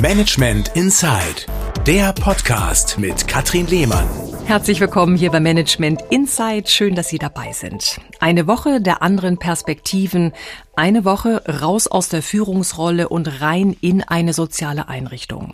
Management 0.00 0.70
Inside, 0.76 1.44
der 1.86 2.14
Podcast 2.14 2.98
mit 2.98 3.28
Katrin 3.28 3.66
Lehmann. 3.66 4.08
Herzlich 4.46 4.80
willkommen 4.80 5.14
hier 5.14 5.30
bei 5.30 5.40
Management 5.40 6.00
Insight. 6.08 6.70
Schön, 6.70 6.94
dass 6.94 7.08
Sie 7.08 7.18
dabei 7.18 7.52
sind. 7.52 8.00
Eine 8.18 8.46
Woche 8.46 8.80
der 8.80 9.02
anderen 9.02 9.36
Perspektiven, 9.36 10.32
eine 10.80 11.04
Woche 11.04 11.42
raus 11.46 11.88
aus 11.88 12.08
der 12.08 12.22
Führungsrolle 12.22 13.10
und 13.10 13.42
rein 13.42 13.76
in 13.82 14.02
eine 14.02 14.32
soziale 14.32 14.88
Einrichtung. 14.88 15.52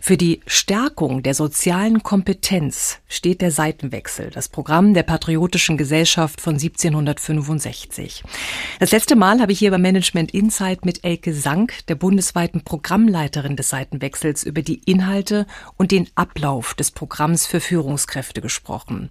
Für 0.00 0.16
die 0.16 0.42
Stärkung 0.46 1.24
der 1.24 1.34
sozialen 1.34 2.04
Kompetenz 2.04 2.98
steht 3.08 3.40
der 3.40 3.50
Seitenwechsel, 3.50 4.30
das 4.30 4.48
Programm 4.48 4.94
der 4.94 5.02
Patriotischen 5.02 5.76
Gesellschaft 5.76 6.40
von 6.40 6.54
1765. 6.54 8.22
Das 8.78 8.92
letzte 8.92 9.16
Mal 9.16 9.40
habe 9.40 9.50
ich 9.50 9.58
hier 9.58 9.72
bei 9.72 9.78
Management 9.78 10.30
Insight 10.30 10.84
mit 10.84 11.02
Elke 11.02 11.34
Sank, 11.34 11.84
der 11.88 11.96
bundesweiten 11.96 12.62
Programmleiterin 12.62 13.56
des 13.56 13.70
Seitenwechsels, 13.70 14.44
über 14.44 14.62
die 14.62 14.82
Inhalte 14.84 15.48
und 15.78 15.90
den 15.90 16.06
Ablauf 16.14 16.74
des 16.74 16.92
Programms 16.92 17.44
für 17.44 17.58
Führungskräfte 17.58 18.40
gesprochen. 18.40 19.10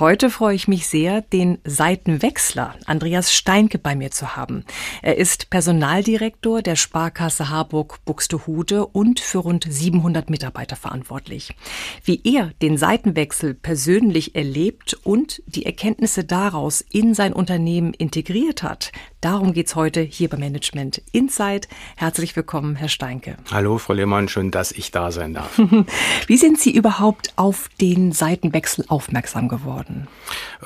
Heute 0.00 0.30
freue 0.30 0.56
ich 0.56 0.66
mich 0.66 0.88
sehr, 0.88 1.20
den 1.20 1.58
Seitenwechsler 1.62 2.74
Andreas 2.86 3.32
Steinke 3.32 3.78
bei 3.78 3.94
mir 3.94 4.10
zu 4.10 4.34
haben. 4.34 4.64
Er 5.02 5.16
ist 5.16 5.50
Personaldirektor 5.50 6.62
der 6.62 6.76
Sparkasse 6.76 7.48
Harburg-Buxtehude 7.50 8.86
und 8.86 9.20
für 9.20 9.38
rund 9.38 9.66
700 9.68 10.30
Mitarbeiter 10.30 10.76
verantwortlich. 10.76 11.54
Wie 12.04 12.20
er 12.24 12.52
den 12.62 12.78
Seitenwechsel 12.78 13.54
persönlich 13.54 14.34
erlebt 14.34 14.94
und 15.04 15.42
die 15.46 15.66
Erkenntnisse 15.66 16.24
daraus 16.24 16.80
in 16.80 17.14
sein 17.14 17.32
Unternehmen 17.32 17.94
integriert 17.94 18.62
hat, 18.62 18.92
darum 19.20 19.52
geht's 19.52 19.74
heute 19.74 20.00
hier 20.00 20.28
bei 20.28 20.36
Management 20.36 21.02
Insight. 21.12 21.68
Herzlich 21.96 22.36
willkommen, 22.36 22.76
Herr 22.76 22.88
Steinke. 22.88 23.36
Hallo, 23.50 23.78
Frau 23.78 23.92
Lehmann, 23.92 24.28
schön, 24.28 24.50
dass 24.50 24.72
ich 24.72 24.90
da 24.90 25.10
sein 25.10 25.34
darf. 25.34 25.60
Wie 26.26 26.36
sind 26.36 26.58
Sie 26.58 26.70
überhaupt 26.70 27.32
auf 27.36 27.68
den 27.80 28.12
Seitenwechsel 28.12 28.84
aufmerksam 28.88 29.48
geworden? 29.48 30.08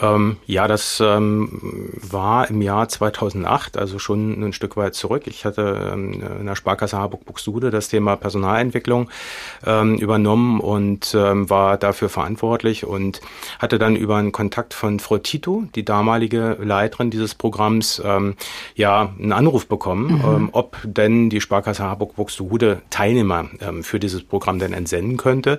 Ähm, 0.00 0.36
ja, 0.46 0.68
das 0.68 1.00
ähm, 1.00 1.90
war 1.94 2.48
im 2.48 2.62
Jahr 2.62 2.88
2008, 2.88 3.76
also 3.76 3.98
schon 3.98 4.42
ein 4.42 4.52
Stück 4.52 4.76
weit 4.76 4.94
zurück. 4.94 5.22
Ich 5.26 5.44
hatte 5.44 5.90
ähm, 5.92 6.22
in 6.40 6.46
der 6.46 6.56
Sparkasse 6.56 6.98
Harburg-Buxtehude 6.98 7.70
das 7.70 7.88
Thema 7.88 8.16
Personalentwicklung 8.16 9.10
ähm, 9.66 9.96
übernommen 9.96 10.60
und 10.60 11.14
ähm, 11.14 11.50
war 11.50 11.76
dafür 11.76 12.08
verantwortlich 12.08 12.84
und 12.84 13.20
hatte 13.58 13.78
dann 13.78 13.96
über 13.96 14.16
einen 14.16 14.32
Kontakt 14.32 14.74
von 14.74 15.00
Frau 15.00 15.18
Tito, 15.18 15.64
die 15.74 15.84
damalige 15.84 16.56
Leiterin 16.60 17.10
dieses 17.10 17.34
Programms, 17.34 18.00
ähm, 18.04 18.36
ja, 18.74 19.12
einen 19.18 19.32
Anruf 19.32 19.66
bekommen, 19.66 20.18
mhm. 20.18 20.24
ähm, 20.24 20.48
ob 20.52 20.78
denn 20.84 21.30
die 21.30 21.40
Sparkasse 21.40 21.82
Harburg-Buxtehude 21.82 22.82
Teilnehmer 22.90 23.46
ähm, 23.60 23.82
für 23.82 24.00
dieses 24.00 24.22
Programm 24.22 24.58
denn 24.58 24.72
entsenden 24.72 25.16
könnte. 25.16 25.58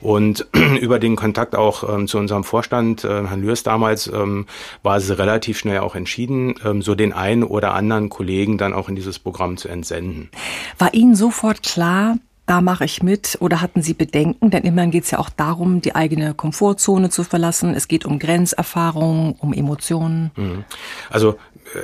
Und 0.00 0.46
über 0.80 0.98
den 0.98 1.16
Kontakt 1.16 1.54
auch 1.56 1.88
ähm, 1.88 2.08
zu 2.08 2.18
unserem 2.18 2.44
Vorstand, 2.44 3.04
äh, 3.04 3.26
Herrn 3.26 3.42
Lürs 3.42 3.62
damals, 3.62 4.06
ähm, 4.06 4.46
war 4.82 4.96
es 4.96 5.18
relativ 5.18 5.58
schnell 5.58 5.80
auch 5.80 5.94
entschieden, 5.94 6.54
ähm, 6.64 6.82
so 6.82 6.94
den 6.94 7.12
einen 7.12 7.44
oder 7.44 7.74
anderen 7.74 8.08
Kollegen 8.08 8.58
dann 8.58 8.72
auch 8.72 8.88
in 8.88 8.96
dieses 8.96 9.18
Programm 9.18 9.56
zu 9.56 9.68
entsenden. 9.68 10.30
War 10.78 10.94
Ihnen 10.94 11.14
sofort 11.14 11.62
klar, 11.62 12.16
da 12.46 12.60
mache 12.60 12.84
ich 12.84 13.02
mit 13.02 13.38
oder 13.40 13.60
hatten 13.60 13.82
Sie 13.82 13.94
Bedenken? 13.94 14.50
Denn 14.50 14.64
immerhin 14.64 14.90
geht 14.90 15.04
es 15.04 15.10
ja 15.10 15.18
auch 15.18 15.30
darum, 15.30 15.80
die 15.80 15.94
eigene 15.94 16.34
Komfortzone 16.34 17.10
zu 17.10 17.24
verlassen. 17.24 17.74
Es 17.74 17.88
geht 17.88 18.04
um 18.04 18.18
Grenzerfahrungen, 18.18 19.36
um 19.38 19.52
Emotionen. 19.52 20.30
Mhm. 20.36 20.64
Also 21.10 21.36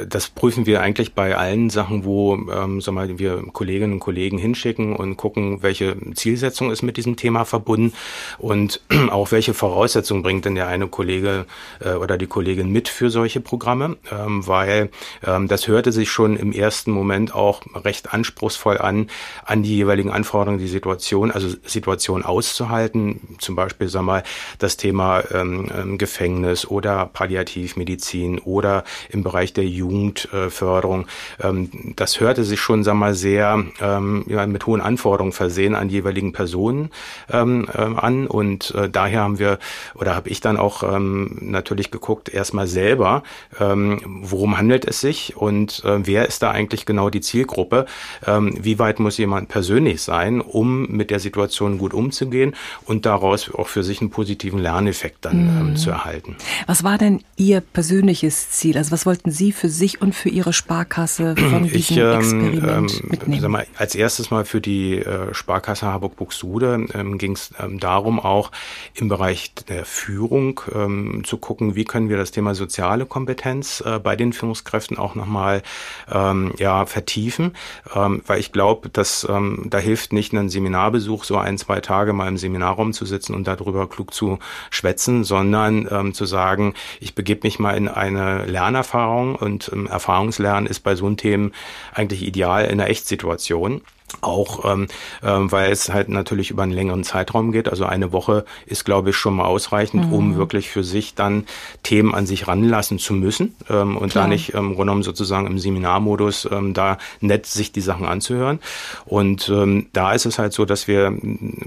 das 0.08 0.28
prüfen 0.28 0.66
wir 0.66 0.80
eigentlich 0.80 1.14
bei 1.14 1.36
allen 1.36 1.70
Sachen, 1.70 2.04
wo 2.04 2.34
ähm, 2.34 2.80
sag 2.80 2.94
mal, 2.94 3.18
wir 3.18 3.42
Kolleginnen 3.52 3.94
und 3.94 4.00
Kollegen 4.00 4.38
hinschicken 4.38 4.94
und 4.94 5.16
gucken, 5.16 5.62
welche 5.62 5.96
Zielsetzung 6.14 6.70
ist 6.70 6.82
mit 6.82 6.96
diesem 6.96 7.16
Thema 7.16 7.44
verbunden 7.44 7.94
und 8.38 8.80
auch 9.10 9.32
welche 9.32 9.54
Voraussetzungen 9.54 10.22
bringt 10.22 10.44
denn 10.44 10.54
der 10.54 10.68
eine 10.68 10.88
Kollege 10.88 11.46
äh, 11.80 11.92
oder 11.92 12.18
die 12.18 12.26
Kollegin 12.26 12.70
mit 12.70 12.88
für 12.88 13.10
solche 13.10 13.40
Programme, 13.40 13.96
ähm, 14.12 14.46
weil 14.46 14.90
ähm, 15.26 15.48
das 15.48 15.68
hörte 15.68 15.92
sich 15.92 16.10
schon 16.10 16.36
im 16.36 16.52
ersten 16.52 16.90
Moment 16.90 17.34
auch 17.34 17.62
recht 17.74 18.12
anspruchsvoll 18.12 18.78
an, 18.78 19.08
an 19.44 19.62
die 19.62 19.76
jeweiligen 19.76 20.10
Anforderungen, 20.10 20.47
die 20.56 20.68
Situation, 20.68 21.30
also 21.30 21.48
Situation 21.66 22.24
auszuhalten, 22.24 23.36
zum 23.38 23.56
Beispiel, 23.56 23.88
sag 23.88 24.02
mal, 24.02 24.22
das 24.58 24.78
Thema 24.78 25.22
ähm, 25.32 25.70
ähm 25.76 25.98
Gefängnis 25.98 26.66
oder 26.66 27.06
Palliativmedizin 27.06 28.38
oder 28.38 28.84
im 29.10 29.22
Bereich 29.22 29.52
der 29.52 29.66
Jugendförderung. 29.66 31.06
Ähm, 31.42 31.94
das 31.96 32.20
hörte 32.20 32.44
sich 32.44 32.60
schon, 32.60 32.84
sag 32.84 32.94
mal, 32.94 33.14
sehr 33.14 33.62
ähm, 33.80 34.24
ja, 34.26 34.46
mit 34.46 34.64
hohen 34.66 34.80
Anforderungen 34.80 35.32
versehen 35.32 35.74
an 35.74 35.90
jeweiligen 35.90 36.32
Personen 36.32 36.90
ähm, 37.30 37.68
an. 37.74 38.26
Und 38.26 38.74
äh, 38.74 38.88
daher 38.88 39.22
haben 39.22 39.38
wir 39.38 39.58
oder 39.94 40.14
habe 40.14 40.30
ich 40.30 40.40
dann 40.40 40.56
auch 40.56 40.78
natürlich 40.98 41.90
geguckt, 41.90 42.28
erstmal 42.28 42.66
selber, 42.66 43.22
worum 43.58 44.56
handelt 44.56 44.84
es 44.84 45.00
sich 45.00 45.36
und 45.36 45.82
äh, 45.84 46.06
wer 46.06 46.26
ist 46.26 46.42
da 46.42 46.50
eigentlich 46.50 46.86
genau 46.86 47.10
die 47.10 47.20
Zielgruppe? 47.20 47.86
wie 48.26 48.78
weit 48.78 49.00
muss 49.00 49.18
jemand 49.18 49.48
persönlich 49.48 50.02
sein, 50.02 50.37
um 50.40 50.86
mit 50.90 51.10
der 51.10 51.20
Situation 51.20 51.78
gut 51.78 51.94
umzugehen 51.94 52.54
und 52.84 53.06
daraus 53.06 53.50
auch 53.52 53.68
für 53.68 53.82
sich 53.82 54.00
einen 54.00 54.10
positiven 54.10 54.58
Lerneffekt 54.58 55.24
dann 55.24 55.70
mhm. 55.70 55.76
zu 55.76 55.90
erhalten. 55.90 56.36
Was 56.66 56.84
war 56.84 56.98
denn 56.98 57.22
Ihr 57.36 57.60
persönliches 57.60 58.50
Ziel? 58.50 58.76
Also 58.76 58.90
was 58.92 59.06
wollten 59.06 59.30
Sie 59.30 59.52
für 59.52 59.68
sich 59.68 60.00
und 60.00 60.14
für 60.14 60.28
Ihre 60.28 60.52
Sparkasse 60.52 61.34
von 61.50 61.64
diesem 61.64 61.76
ich, 61.76 61.96
ähm, 61.96 62.18
Experiment 62.18 63.00
ähm, 63.02 63.08
mitnehmen? 63.10 63.50
Mal, 63.50 63.66
als 63.76 63.94
erstes 63.94 64.30
mal 64.30 64.44
für 64.44 64.60
die 64.60 64.98
äh, 64.98 65.32
Sparkasse 65.32 65.86
Harburg-Buxtehude 65.86 66.86
ähm, 66.94 67.18
ging 67.18 67.32
es 67.32 67.52
ähm, 67.58 67.78
darum, 67.78 68.20
auch 68.20 68.50
im 68.94 69.08
Bereich 69.08 69.54
der 69.68 69.84
Führung 69.84 70.60
ähm, 70.74 71.22
zu 71.24 71.38
gucken, 71.38 71.74
wie 71.74 71.84
können 71.84 72.08
wir 72.08 72.16
das 72.16 72.30
Thema 72.30 72.54
soziale 72.54 73.06
Kompetenz 73.06 73.82
äh, 73.84 73.98
bei 73.98 74.16
den 74.16 74.32
Führungskräften 74.32 74.98
auch 74.98 75.14
nochmal 75.14 75.62
ähm, 76.10 76.52
ja, 76.58 76.86
vertiefen, 76.86 77.54
ähm, 77.94 78.22
weil 78.26 78.40
ich 78.40 78.52
glaube, 78.52 78.88
dass 78.88 79.26
ähm, 79.28 79.66
da 79.66 79.78
hilft 79.78 80.12
nicht 80.12 80.27
ein 80.32 80.48
Seminarbesuch, 80.48 81.24
so 81.24 81.36
ein, 81.36 81.58
zwei 81.58 81.80
Tage 81.80 82.12
mal 82.12 82.28
im 82.28 82.36
Seminarraum 82.36 82.92
zu 82.92 83.04
sitzen 83.06 83.34
und 83.34 83.46
darüber 83.46 83.88
klug 83.88 84.12
zu 84.12 84.38
schwätzen, 84.70 85.24
sondern 85.24 85.88
ähm, 85.90 86.14
zu 86.14 86.24
sagen, 86.24 86.74
ich 87.00 87.14
begebe 87.14 87.46
mich 87.46 87.58
mal 87.58 87.76
in 87.76 87.88
eine 87.88 88.44
Lernerfahrung 88.46 89.34
und 89.34 89.70
ähm, 89.72 89.86
Erfahrungslernen 89.86 90.66
ist 90.66 90.80
bei 90.80 90.94
so 90.94 91.06
einem 91.06 91.16
Themen 91.16 91.52
eigentlich 91.94 92.22
ideal 92.22 92.66
in 92.66 92.78
der 92.78 92.90
Echtsituation. 92.90 93.82
Auch 94.20 94.64
ähm, 94.64 94.88
ähm, 95.22 95.52
weil 95.52 95.70
es 95.70 95.90
halt 95.90 96.08
natürlich 96.08 96.50
über 96.50 96.62
einen 96.62 96.72
längeren 96.72 97.04
Zeitraum 97.04 97.52
geht. 97.52 97.68
Also 97.68 97.84
eine 97.84 98.10
Woche 98.12 98.44
ist, 98.66 98.84
glaube 98.84 99.10
ich, 99.10 99.16
schon 99.16 99.36
mal 99.36 99.44
ausreichend, 99.44 100.06
mhm. 100.06 100.12
um 100.12 100.36
wirklich 100.36 100.70
für 100.70 100.82
sich 100.82 101.14
dann 101.14 101.44
Themen 101.82 102.14
an 102.14 102.26
sich 102.26 102.48
ranlassen 102.48 102.98
zu 102.98 103.12
müssen 103.12 103.54
ähm, 103.68 103.96
und 103.96 104.12
Klar. 104.12 104.24
da 104.24 104.28
nicht 104.28 104.54
ähm, 104.54 104.76
genommen 104.76 105.02
sozusagen 105.02 105.46
im 105.46 105.58
Seminarmodus 105.58 106.48
ähm, 106.50 106.74
da 106.74 106.98
nett 107.20 107.46
sich 107.46 107.70
die 107.70 107.80
Sachen 107.80 108.06
anzuhören. 108.06 108.60
Und 109.04 109.50
ähm, 109.50 109.86
da 109.92 110.12
ist 110.12 110.26
es 110.26 110.38
halt 110.38 110.52
so, 110.52 110.64
dass 110.64 110.88
wir 110.88 111.12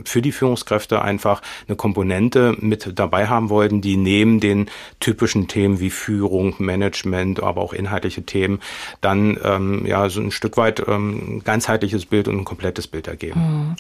für 0.04 0.22
die 0.22 0.32
Führungskräfte 0.32 1.02
einfach 1.02 1.42
eine 1.68 1.76
Komponente 1.78 2.56
mit 2.60 3.00
dabei 3.00 3.28
haben 3.28 3.50
wollten, 3.50 3.82
die 3.82 3.98
neben 3.98 4.40
den 4.40 4.70
typischen 5.00 5.48
Themen 5.48 5.80
wie 5.80 5.90
Führung, 5.90 6.56
Management, 6.58 7.42
aber 7.42 7.62
auch 7.62 7.74
inhaltliche 7.74 8.24
Themen 8.24 8.60
dann 9.00 9.38
ähm, 9.44 9.86
ja 9.86 10.10
so 10.10 10.22
ein 10.22 10.32
Stück 10.32 10.58
weit 10.58 10.84
ähm, 10.88 11.42
ganzheitliches 11.44 12.06
Bild 12.06 12.28
ein 12.40 12.46
komplettes 12.46 12.88
Bild 12.88 13.08
ergeben. 13.08 13.40
Mhm. 13.40 13.76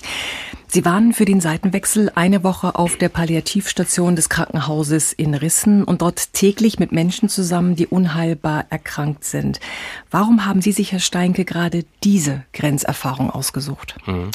Sie 0.67 0.85
waren 0.85 1.11
für 1.11 1.25
den 1.25 1.41
Seitenwechsel 1.41 2.11
eine 2.15 2.45
Woche 2.45 2.75
auf 2.75 2.95
der 2.95 3.09
Palliativstation 3.09 4.15
des 4.15 4.29
Krankenhauses 4.29 5.11
in 5.11 5.33
Rissen 5.33 5.83
und 5.83 6.01
dort 6.01 6.31
täglich 6.33 6.79
mit 6.79 6.93
Menschen 6.93 7.27
zusammen, 7.27 7.75
die 7.75 7.87
unheilbar 7.87 8.67
erkrankt 8.69 9.25
sind. 9.25 9.59
Warum 10.11 10.45
haben 10.45 10.61
Sie 10.61 10.71
sich, 10.71 10.93
Herr 10.93 10.99
Steinke, 10.99 11.43
gerade 11.43 11.83
diese 12.05 12.45
Grenzerfahrung 12.53 13.29
ausgesucht? 13.31 13.95
Mhm. 14.05 14.31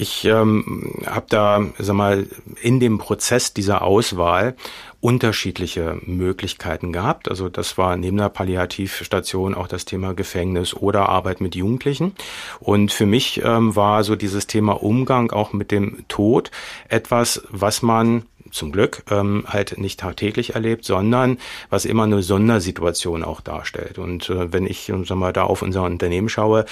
Ich 0.00 0.24
ähm, 0.24 0.92
habe 1.06 1.26
da, 1.28 1.66
sag 1.76 1.96
mal, 1.96 2.28
in 2.62 2.78
dem 2.78 2.98
Prozess 2.98 3.52
dieser 3.52 3.82
Auswahl 3.82 4.54
unterschiedliche 5.00 5.98
Möglichkeiten 6.06 6.92
gehabt. 6.92 7.28
Also 7.28 7.48
das 7.48 7.78
war 7.78 7.96
neben 7.96 8.16
der 8.16 8.28
Palliativstation 8.28 9.54
auch 9.54 9.66
das 9.66 9.86
Thema 9.86 10.14
Gefängnis 10.14 10.72
oder 10.72 11.08
Arbeit 11.08 11.40
mit 11.40 11.56
Jugendlichen. 11.56 12.14
Und 12.60 12.92
für 12.92 13.06
mich 13.06 13.42
ähm, 13.44 13.74
war 13.74 14.04
so 14.04 14.14
dieses 14.14 14.46
Thema 14.46 14.82
Umgang 14.82 15.32
auch 15.32 15.52
mit 15.52 15.72
dem 15.72 16.04
Tod 16.06 16.52
etwas, 16.88 17.42
was 17.50 17.82
man 17.82 18.22
zum 18.50 18.72
Glück 18.72 19.02
ähm, 19.10 19.44
halt 19.46 19.78
nicht 19.78 20.00
tagtäglich 20.00 20.54
erlebt, 20.54 20.84
sondern 20.84 21.38
was 21.70 21.84
immer 21.84 22.04
eine 22.04 22.22
Sondersituation 22.22 23.22
auch 23.22 23.40
darstellt. 23.40 23.98
Und 23.98 24.30
äh, 24.30 24.52
wenn 24.52 24.66
ich 24.66 24.92
sag 25.04 25.16
mal, 25.16 25.32
da 25.32 25.44
auf 25.44 25.62
unser 25.62 25.82
Unternehmen 25.82 26.28
schaue, 26.28 26.64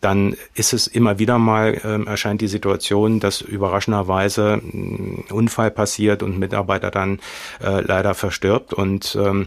dann 0.00 0.36
ist 0.54 0.72
es 0.72 0.86
immer 0.86 1.18
wieder 1.18 1.38
mal, 1.38 1.74
äh, 1.74 2.08
erscheint 2.08 2.40
die 2.40 2.48
Situation, 2.48 3.20
dass 3.20 3.40
überraschenderweise 3.40 4.60
ein 4.62 5.24
Unfall 5.30 5.70
passiert 5.70 6.22
und 6.22 6.34
ein 6.34 6.38
Mitarbeiter 6.38 6.90
dann 6.90 7.20
äh, 7.62 7.80
leider 7.80 8.14
verstirbt. 8.14 8.72
Und 8.72 9.16
ähm, 9.20 9.46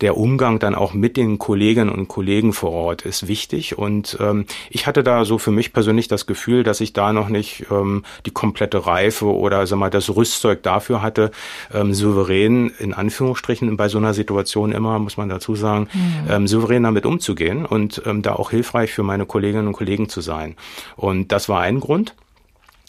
der 0.00 0.16
Umgang 0.16 0.58
dann 0.58 0.74
auch 0.74 0.94
mit 0.94 1.16
den 1.16 1.38
Kolleginnen 1.38 1.90
und 1.90 2.08
Kollegen 2.08 2.52
vor 2.52 2.72
Ort 2.72 3.02
ist 3.02 3.28
wichtig. 3.28 3.78
Und 3.78 4.16
ähm, 4.20 4.46
ich 4.70 4.86
hatte 4.86 5.02
da 5.02 5.24
so 5.24 5.38
für 5.38 5.50
mich 5.50 5.72
persönlich 5.72 6.08
das 6.08 6.26
Gefühl, 6.26 6.62
dass 6.62 6.80
ich 6.80 6.92
da 6.92 7.12
noch 7.12 7.28
nicht 7.28 7.66
ähm, 7.70 8.04
die 8.24 8.30
komplette 8.30 8.86
Reife 8.86 9.26
oder 9.26 9.66
sag 9.66 9.78
mal, 9.78 9.90
das 9.90 10.14
Rüstzeug 10.14 10.62
dafür 10.62 11.02
hatte, 11.02 11.25
ähm, 11.72 11.94
souverän 11.94 12.70
in 12.78 12.94
Anführungsstrichen 12.94 13.76
bei 13.76 13.88
so 13.88 13.98
einer 13.98 14.14
Situation 14.14 14.72
immer, 14.72 14.98
muss 14.98 15.16
man 15.16 15.28
dazu 15.28 15.54
sagen, 15.54 15.88
mhm. 15.92 16.30
ähm, 16.30 16.48
souverän 16.48 16.82
damit 16.82 17.06
umzugehen 17.06 17.66
und 17.66 18.02
ähm, 18.06 18.22
da 18.22 18.34
auch 18.34 18.50
hilfreich 18.50 18.92
für 18.92 19.02
meine 19.02 19.26
Kolleginnen 19.26 19.66
und 19.66 19.72
Kollegen 19.72 20.08
zu 20.08 20.20
sein. 20.20 20.56
Und 20.96 21.32
das 21.32 21.48
war 21.48 21.60
ein 21.60 21.80
Grund. 21.80 22.14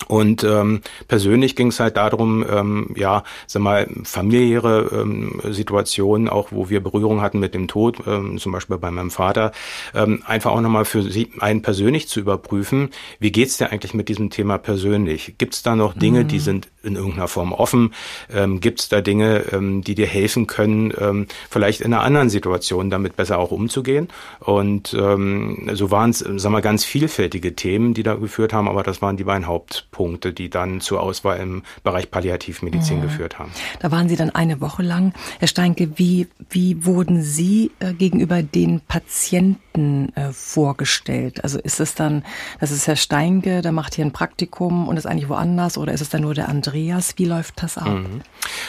Und 0.05 0.43
ähm, 0.43 0.81
persönlich 1.07 1.55
ging 1.55 1.67
es 1.67 1.79
halt 1.79 1.97
darum, 1.97 2.45
ähm, 2.47 2.93
ja, 2.95 3.23
sag 3.47 3.63
mal, 3.63 3.87
familiäre 4.03 4.89
ähm, 4.93 5.41
Situationen, 5.49 6.29
auch 6.29 6.51
wo 6.51 6.69
wir 6.69 6.81
Berührung 6.83 7.21
hatten 7.21 7.39
mit 7.39 7.55
dem 7.55 7.67
Tod, 7.67 8.03
ähm, 8.05 8.37
zum 8.37 8.51
Beispiel 8.51 8.77
bei 8.77 8.91
meinem 8.91 9.09
Vater, 9.09 9.51
ähm, 9.95 10.21
einfach 10.25 10.51
auch 10.51 10.61
nochmal 10.61 10.85
für 10.85 11.01
sie, 11.01 11.31
einen 11.39 11.63
persönlich 11.63 12.07
zu 12.07 12.19
überprüfen, 12.19 12.89
wie 13.19 13.31
geht's 13.31 13.57
dir 13.57 13.71
eigentlich 13.71 13.95
mit 13.95 14.07
diesem 14.07 14.29
Thema 14.29 14.59
persönlich? 14.59 15.35
Gibt 15.39 15.55
es 15.55 15.63
da 15.63 15.75
noch 15.75 15.93
Dinge, 15.93 16.23
mhm. 16.23 16.27
die 16.27 16.39
sind 16.39 16.67
in 16.87 16.95
irgendeiner 16.95 17.27
Form 17.27 17.51
offen? 17.51 17.93
Ähm, 18.33 18.59
Gibt 18.59 18.79
es 18.79 18.89
da 18.89 19.01
Dinge, 19.01 19.43
ähm, 19.51 19.83
die 19.83 19.95
dir 19.95 20.07
helfen 20.07 20.47
können, 20.47 20.93
ähm, 20.99 21.27
vielleicht 21.49 21.81
in 21.81 21.93
einer 21.93 22.03
anderen 22.03 22.29
Situation 22.29 22.89
damit 22.89 23.15
besser 23.15 23.37
auch 23.37 23.51
umzugehen? 23.51 24.07
Und 24.39 24.93
ähm, 24.93 25.69
so 25.73 25.91
waren 25.91 26.11
es, 26.11 26.19
sag 26.19 26.51
mal, 26.51 26.61
ganz 26.61 26.85
vielfältige 26.85 27.55
Themen, 27.55 27.93
die 27.93 28.03
da 28.03 28.15
geführt 28.15 28.53
haben, 28.53 28.67
aber 28.67 28.83
das 28.83 29.01
waren 29.01 29.17
die 29.17 29.25
beiden 29.25 29.47
Haupt 29.47 29.87
Punkte, 29.91 30.33
die 30.33 30.49
dann 30.49 30.81
zur 30.81 31.01
Auswahl 31.01 31.39
im 31.39 31.63
Bereich 31.83 32.09
Palliativmedizin 32.09 32.97
mhm. 32.97 33.01
geführt 33.01 33.39
haben. 33.39 33.51
Da 33.79 33.91
waren 33.91 34.09
Sie 34.09 34.15
dann 34.15 34.31
eine 34.31 34.61
Woche 34.61 34.83
lang. 34.83 35.13
Herr 35.39 35.47
Steinke, 35.47 35.97
wie, 35.97 36.27
wie 36.49 36.85
wurden 36.85 37.21
Sie 37.21 37.71
äh, 37.79 37.93
gegenüber 37.93 38.41
den 38.41 38.81
Patienten 38.81 39.66
äh, 40.15 40.31
vorgestellt? 40.31 41.43
Also 41.43 41.59
ist 41.59 41.79
es 41.79 41.95
dann, 41.95 42.23
das 42.59 42.71
ist 42.71 42.87
Herr 42.87 42.95
Steinke, 42.95 43.61
der 43.61 43.71
macht 43.71 43.95
hier 43.95 44.05
ein 44.05 44.13
Praktikum 44.13 44.87
und 44.87 44.97
ist 44.97 45.05
eigentlich 45.05 45.29
woanders 45.29 45.77
oder 45.77 45.93
ist 45.93 46.01
es 46.01 46.09
dann 46.09 46.21
nur 46.21 46.33
der 46.33 46.49
Andreas? 46.49 47.13
Wie 47.17 47.25
läuft 47.25 47.61
das 47.61 47.77
ab? 47.77 47.87
Mhm. 47.87 48.21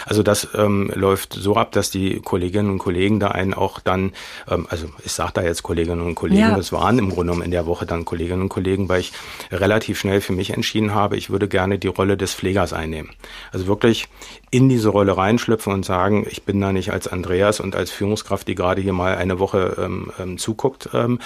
Also 0.06 0.22
das 0.22 0.48
ähm, 0.54 0.90
läuft 0.94 1.34
so 1.34 1.56
ab, 1.56 1.72
dass 1.72 1.90
die 1.90 2.20
Kolleginnen 2.20 2.70
und 2.70 2.78
Kollegen 2.78 3.20
da 3.20 3.28
einen 3.28 3.54
auch 3.54 3.80
dann, 3.80 4.12
ähm, 4.48 4.66
also 4.70 4.88
ich 5.04 5.12
sage 5.12 5.32
da 5.34 5.42
jetzt 5.42 5.62
Kolleginnen 5.62 6.00
und 6.00 6.14
Kollegen, 6.14 6.40
ja. 6.40 6.56
das 6.56 6.72
waren 6.72 6.98
im 6.98 7.10
Grunde 7.10 7.28
genommen 7.28 7.42
in 7.42 7.50
der 7.50 7.66
Woche 7.66 7.86
dann 7.86 8.04
Kolleginnen 8.04 8.42
und 8.42 8.48
Kollegen, 8.48 8.88
weil 8.88 9.00
ich 9.00 9.12
relativ 9.50 9.98
schnell 9.98 10.20
für 10.20 10.32
mich 10.32 10.50
entschieden 10.50 10.94
habe, 10.94 11.16
ich 11.16 11.30
würde 11.30 11.48
gerne 11.48 11.78
die 11.78 11.88
Rolle 11.88 12.16
des 12.16 12.34
Pflegers 12.34 12.72
einnehmen. 12.72 13.10
Also 13.52 13.66
wirklich 13.66 14.08
in 14.50 14.68
diese 14.68 14.88
Rolle 14.88 15.16
reinschlüpfen 15.16 15.72
und 15.72 15.84
sagen, 15.84 16.26
ich 16.30 16.44
bin 16.44 16.60
da 16.60 16.72
nicht 16.72 16.92
als 16.92 17.06
Andreas 17.06 17.60
und 17.60 17.76
als 17.76 17.90
Führungskraft, 17.90 18.48
die 18.48 18.54
gerade 18.54 18.80
hier 18.80 18.92
mal 18.92 19.16
eine 19.16 19.38
Woche 19.38 19.76
ähm, 19.78 20.12
ähm, 20.18 20.38
zuguckt, 20.38 20.88
ähm, 20.98 21.18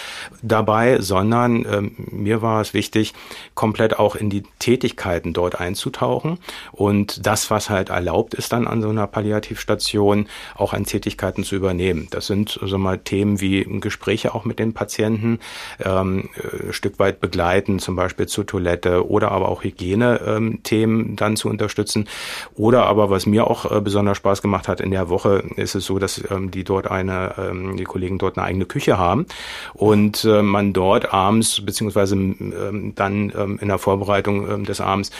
dabei, 0.42 1.00
sondern 1.00 1.66
ähm, 1.68 1.94
mir 2.10 2.42
war 2.42 2.60
es 2.60 2.74
wichtig, 2.74 3.14
komplett 3.54 3.98
auch 3.98 4.16
in 4.16 4.30
die 4.30 4.42
Tätigkeiten 4.58 5.32
dort 5.32 5.60
einzutauchen. 5.60 6.38
Und 6.72 7.26
das, 7.26 7.50
was 7.50 7.70
halt 7.70 7.88
erlaubt 7.88 8.34
ist 8.34 8.52
dann 8.52 8.66
an 8.66 8.82
so 8.82 8.88
einer 8.88 9.06
Palliativstation, 9.06 10.26
auch 10.54 10.72
an 10.72 10.84
Tätigkeiten 10.84 11.44
zu 11.44 11.56
übernehmen. 11.56 12.08
Das 12.10 12.26
sind 12.26 12.58
so 12.62 12.78
mal 12.78 12.98
Themen 12.98 13.40
wie 13.40 13.64
Gespräche 13.80 14.34
auch 14.34 14.44
mit 14.44 14.58
den 14.58 14.74
Patienten, 14.74 15.38
ähm, 15.80 16.28
äh, 16.36 16.72
Stück 16.72 16.98
weit 16.98 17.20
begleiten, 17.20 17.78
zum 17.78 17.96
Beispiel 17.96 18.26
zur 18.26 18.46
Toilette 18.46 19.08
oder 19.08 19.30
aber 19.32 19.48
auch 19.48 19.64
Hygiene-Themen 19.64 21.00
ähm, 21.00 21.16
dann 21.16 21.36
zu 21.36 21.48
unterstützen. 21.48 22.08
Oder 22.54 22.86
aber 22.86 23.10
was 23.10 23.26
mir 23.26 23.46
auch 23.46 23.70
äh, 23.70 23.80
besonders 23.80 24.16
Spaß 24.18 24.42
gemacht 24.42 24.68
hat 24.68 24.80
in 24.80 24.90
der 24.90 25.08
Woche, 25.08 25.44
ist 25.56 25.74
es 25.74 25.86
so, 25.86 25.98
dass 25.98 26.22
ähm, 26.30 26.50
die 26.50 26.64
dort 26.64 26.90
eine, 26.90 27.34
ähm, 27.38 27.76
die 27.76 27.84
Kollegen 27.84 28.18
dort 28.18 28.38
eine 28.38 28.46
eigene 28.46 28.66
Küche 28.66 28.98
haben 28.98 29.26
und 29.74 30.24
äh, 30.24 30.42
man 30.42 30.72
dort 30.72 31.12
abends 31.12 31.64
beziehungsweise 31.64 32.14
ähm, 32.14 32.92
dann 32.94 33.32
ähm, 33.36 33.58
in 33.60 33.68
der 33.68 33.78
Vorbereitung 33.78 34.50
ähm, 34.50 34.64
des 34.64 34.80
Abends 34.80 35.10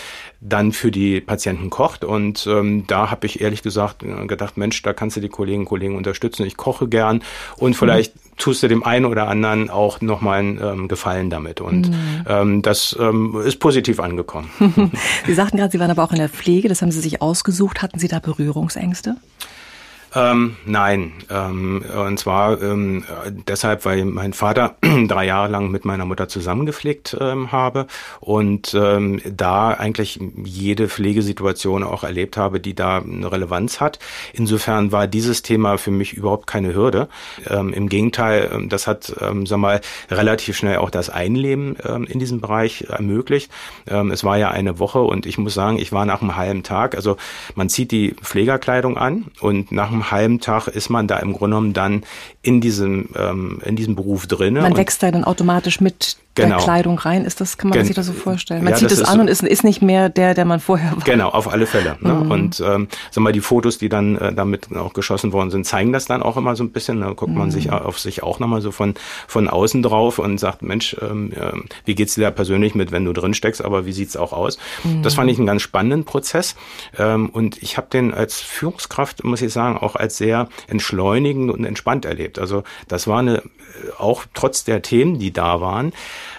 dann 0.40 0.72
für 0.72 0.90
die 0.90 1.20
Patienten 1.20 1.70
kocht 1.70 2.04
und 2.04 2.46
ähm, 2.46 2.86
da 2.86 3.10
habe 3.10 3.26
ich 3.26 3.40
ehrlich 3.40 3.62
gesagt 3.62 4.02
äh, 4.02 4.26
gedacht, 4.26 4.56
Mensch, 4.56 4.82
da 4.82 4.92
kannst 4.92 5.16
du 5.16 5.20
die 5.20 5.28
Kolleginnen 5.28 5.62
und 5.62 5.68
Kollegen 5.68 5.96
unterstützen. 5.96 6.46
Ich 6.46 6.56
koche 6.56 6.88
gern 6.88 7.22
und 7.56 7.74
vielleicht 7.74 8.16
mhm 8.16 8.22
tust 8.36 8.62
du 8.62 8.68
dem 8.68 8.82
einen 8.82 9.04
oder 9.04 9.28
anderen 9.28 9.70
auch 9.70 10.00
nochmal 10.00 10.40
einen 10.40 10.60
ähm, 10.60 10.88
Gefallen 10.88 11.30
damit. 11.30 11.60
Und 11.60 11.90
mhm. 11.90 12.24
ähm, 12.26 12.62
das 12.62 12.96
ähm, 12.98 13.40
ist 13.44 13.60
positiv 13.60 14.00
angekommen. 14.00 14.50
Sie 15.26 15.34
sagten 15.34 15.58
gerade, 15.58 15.70
Sie 15.70 15.78
waren 15.78 15.90
aber 15.90 16.02
auch 16.02 16.12
in 16.12 16.18
der 16.18 16.28
Pflege, 16.28 16.68
das 16.68 16.82
haben 16.82 16.90
Sie 16.90 17.00
sich 17.00 17.22
ausgesucht. 17.22 17.82
Hatten 17.82 17.98
Sie 17.98 18.08
da 18.08 18.18
Berührungsängste? 18.18 19.16
Ähm, 20.14 20.56
nein, 20.66 21.12
ähm, 21.30 21.82
und 21.82 22.18
zwar 22.18 22.60
ähm, 22.60 23.04
deshalb, 23.48 23.84
weil 23.86 24.04
mein 24.04 24.34
Vater 24.34 24.76
drei 25.08 25.26
Jahre 25.26 25.50
lang 25.50 25.70
mit 25.70 25.86
meiner 25.86 26.04
Mutter 26.04 26.28
zusammengepflegt 26.28 27.16
ähm, 27.18 27.50
habe 27.50 27.86
und 28.20 28.74
ähm, 28.74 29.22
da 29.24 29.70
eigentlich 29.70 30.20
jede 30.44 30.88
Pflegesituation 30.88 31.82
auch 31.82 32.04
erlebt 32.04 32.36
habe, 32.36 32.60
die 32.60 32.74
da 32.74 32.98
eine 32.98 33.32
Relevanz 33.32 33.80
hat. 33.80 33.98
Insofern 34.34 34.92
war 34.92 35.06
dieses 35.06 35.42
Thema 35.42 35.78
für 35.78 35.90
mich 35.90 36.12
überhaupt 36.12 36.46
keine 36.46 36.74
Hürde. 36.74 37.08
Ähm, 37.48 37.72
Im 37.72 37.88
Gegenteil, 37.88 38.50
ähm, 38.52 38.68
das 38.68 38.86
hat, 38.86 39.14
ähm, 39.20 39.46
sag 39.46 39.58
mal, 39.58 39.80
relativ 40.10 40.58
schnell 40.58 40.76
auch 40.76 40.90
das 40.90 41.08
Einleben 41.08 41.76
ähm, 41.86 42.04
in 42.04 42.18
diesem 42.18 42.40
Bereich 42.42 42.82
ermöglicht. 42.82 43.50
Ähm, 43.86 44.10
es 44.10 44.24
war 44.24 44.36
ja 44.36 44.50
eine 44.50 44.78
Woche 44.78 45.00
und 45.00 45.24
ich 45.24 45.38
muss 45.38 45.54
sagen, 45.54 45.78
ich 45.78 45.90
war 45.90 46.04
nach 46.04 46.20
einem 46.20 46.36
halben 46.36 46.62
Tag, 46.62 46.94
also 46.96 47.16
man 47.54 47.70
zieht 47.70 47.92
die 47.92 48.14
Pflegerkleidung 48.22 48.98
an 48.98 49.26
und 49.40 49.72
nach 49.72 49.90
einem 49.90 50.01
halben 50.10 50.40
Tag 50.40 50.68
ist 50.68 50.88
man 50.90 51.06
da 51.06 51.18
im 51.18 51.32
Grunde 51.32 51.56
genommen 51.56 51.72
dann 51.72 52.04
in 52.42 52.60
diesem, 52.60 53.10
ähm, 53.16 53.60
in 53.64 53.76
diesem 53.76 53.94
Beruf 53.94 54.26
drin. 54.26 54.54
Man 54.54 54.76
wächst 54.76 55.02
da 55.02 55.10
dann 55.10 55.24
automatisch 55.24 55.80
mit 55.80 56.16
genau. 56.34 56.56
der 56.56 56.64
Kleidung 56.64 56.98
rein. 56.98 57.24
Ist 57.24 57.40
das, 57.40 57.58
kann 57.58 57.70
man 57.70 57.78
Gen 57.78 57.86
sich 57.86 57.96
das 57.96 58.06
so 58.06 58.12
vorstellen? 58.12 58.64
Man 58.64 58.72
ja, 58.72 58.78
zieht 58.78 58.90
es 58.90 59.02
an 59.02 59.20
und 59.20 59.28
ist, 59.28 59.42
ist 59.42 59.64
nicht 59.64 59.82
mehr 59.82 60.08
der, 60.08 60.34
der 60.34 60.44
man 60.44 60.60
vorher 60.60 60.92
war. 60.92 61.04
Genau, 61.04 61.28
auf 61.28 61.52
alle 61.52 61.66
Fälle. 61.66 61.96
Ne? 62.00 62.12
Mhm. 62.12 62.30
Und 62.30 62.60
ähm, 62.60 62.88
sag 63.10 63.22
mal, 63.22 63.32
die 63.32 63.40
Fotos, 63.40 63.78
die 63.78 63.88
dann 63.88 64.16
äh, 64.16 64.32
damit 64.32 64.74
auch 64.74 64.92
geschossen 64.92 65.32
worden 65.32 65.50
sind, 65.50 65.66
zeigen 65.66 65.92
das 65.92 66.06
dann 66.06 66.22
auch 66.22 66.36
immer 66.36 66.56
so 66.56 66.64
ein 66.64 66.70
bisschen. 66.70 67.00
Da 67.00 67.08
guckt 67.12 67.32
mhm. 67.32 67.38
man 67.38 67.50
sich 67.50 67.70
auf 67.70 67.98
sich 67.98 68.22
auch 68.22 68.38
nochmal 68.38 68.60
so 68.60 68.70
von, 68.70 68.94
von 69.26 69.48
außen 69.48 69.82
drauf 69.82 70.18
und 70.18 70.38
sagt, 70.38 70.62
Mensch, 70.62 70.96
ähm, 71.00 71.32
äh, 71.32 71.52
wie 71.84 71.94
geht's 71.94 72.14
dir 72.14 72.22
da 72.22 72.30
persönlich 72.30 72.74
mit, 72.74 72.92
wenn 72.92 73.04
du 73.04 73.12
drin 73.12 73.34
steckst, 73.34 73.64
aber 73.64 73.86
wie 73.86 73.92
sieht's 73.92 74.16
auch 74.16 74.32
aus? 74.32 74.58
Mhm. 74.84 75.02
Das 75.02 75.14
fand 75.14 75.30
ich 75.30 75.38
einen 75.38 75.46
ganz 75.46 75.62
spannenden 75.62 76.04
Prozess. 76.04 76.56
Ähm, 76.98 77.28
und 77.30 77.62
ich 77.62 77.76
habe 77.76 77.88
den 77.92 78.14
als 78.14 78.40
Führungskraft, 78.40 79.24
muss 79.24 79.42
ich 79.42 79.52
sagen, 79.52 79.76
auch 79.76 79.96
als 79.96 80.16
sehr 80.16 80.48
entschleunigend 80.68 81.50
und 81.50 81.64
entspannt 81.64 82.04
erlebt. 82.04 82.38
Also 82.38 82.62
das 82.88 83.06
war 83.06 83.18
eine, 83.18 83.42
auch 83.98 84.24
trotz 84.34 84.64
der 84.64 84.82
Themen, 84.82 85.18
die 85.18 85.32
da 85.32 85.60
waren, 85.60 85.92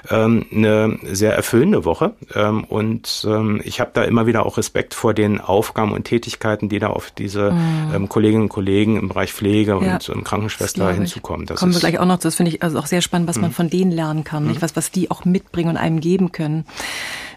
ähm, 0.09 0.45
eine 0.51 0.99
sehr 1.03 1.35
erfüllende 1.35 1.85
Woche. 1.85 2.13
Ähm, 2.35 2.63
und 2.63 3.25
ähm, 3.27 3.61
ich 3.63 3.79
habe 3.79 3.91
da 3.93 4.03
immer 4.03 4.25
wieder 4.25 4.45
auch 4.45 4.57
Respekt 4.57 4.93
vor 4.93 5.13
den 5.13 5.39
Aufgaben 5.39 5.91
und 5.91 6.05
Tätigkeiten, 6.05 6.69
die 6.69 6.79
da 6.79 6.87
auf 6.87 7.11
diese 7.11 7.51
mhm. 7.51 7.91
ähm, 7.93 8.09
Kolleginnen 8.09 8.43
und 8.43 8.49
Kollegen 8.49 8.97
im 8.97 9.07
Bereich 9.09 9.33
Pflege 9.33 9.71
ja, 9.81 9.93
und 9.93 10.09
ähm, 10.09 10.23
Krankenschwester 10.23 10.91
hinzukommen. 10.91 11.45
Das 11.45 11.59
Kommen 11.59 11.73
wir 11.73 11.79
gleich 11.79 11.99
auch 11.99 12.05
noch, 12.05 12.19
das 12.19 12.35
finde 12.35 12.51
ich 12.51 12.63
also 12.63 12.79
auch 12.79 12.85
sehr 12.85 13.01
spannend, 13.01 13.27
was 13.27 13.37
mhm. 13.37 13.43
man 13.43 13.51
von 13.51 13.69
denen 13.69 13.91
lernen 13.91 14.23
kann, 14.23 14.43
mhm. 14.43 14.49
nicht? 14.49 14.61
Was, 14.61 14.75
was 14.75 14.91
die 14.91 15.11
auch 15.11 15.25
mitbringen 15.25 15.69
und 15.69 15.77
einem 15.77 15.99
geben 15.99 16.31
können. 16.31 16.65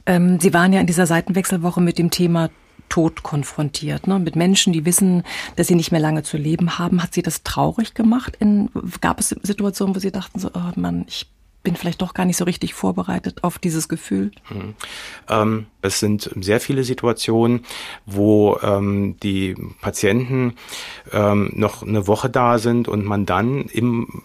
Ähm, 0.07 0.39
Sie 0.41 0.55
waren 0.55 0.73
ja 0.73 0.81
in 0.81 0.87
dieser 0.87 1.07
Seitenwechselwoche 1.07 1.81
mit 1.81 1.99
dem 1.99 2.11
Thema 2.11 2.51
Tod 2.89 3.23
konfrontiert, 3.23 4.07
ne? 4.07 4.19
mit 4.19 4.37
Menschen, 4.37 4.73
die 4.73 4.85
wissen, 4.85 5.25
dass 5.57 5.67
sie 5.67 5.75
nicht 5.75 5.91
mehr 5.91 6.01
lange 6.01 6.23
zu 6.23 6.37
leben 6.37 6.79
haben. 6.79 7.03
Hat 7.03 7.15
sie 7.15 7.23
das 7.23 7.43
traurig 7.43 7.95
gemacht? 7.95 8.37
In, 8.39 8.71
gab 9.01 9.19
es 9.19 9.31
Situationen, 9.43 9.95
wo 9.95 9.99
sie 9.99 10.13
dachten 10.13 10.39
so, 10.39 10.51
oh 10.55 10.73
Mann, 10.77 11.05
ich 11.09 11.27
bin 11.67 11.75
vielleicht 11.75 12.01
doch 12.01 12.15
gar 12.15 12.27
nicht 12.27 12.37
so 12.37 12.45
richtig 12.45 12.75
vorbereitet 12.75 13.43
auf 13.43 13.59
dieses 13.59 13.89
Gefühl? 13.89 14.31
Hm. 14.45 14.75
Ähm, 15.29 15.67
es 15.87 16.01
sind 16.01 16.31
sehr 16.41 16.61
viele 16.61 16.85
Situationen, 16.85 17.65
wo 18.05 18.59
ähm, 18.63 19.17
die 19.23 19.55
Patienten 19.81 20.55
ähm, 21.13 21.53
noch 21.55 21.83
eine 21.83 22.07
Woche 22.07 22.29
da 22.29 22.59
sind 22.59 22.89
und 22.89 23.05
man 23.05 23.27
dann 23.27 23.63
im, 23.67 24.23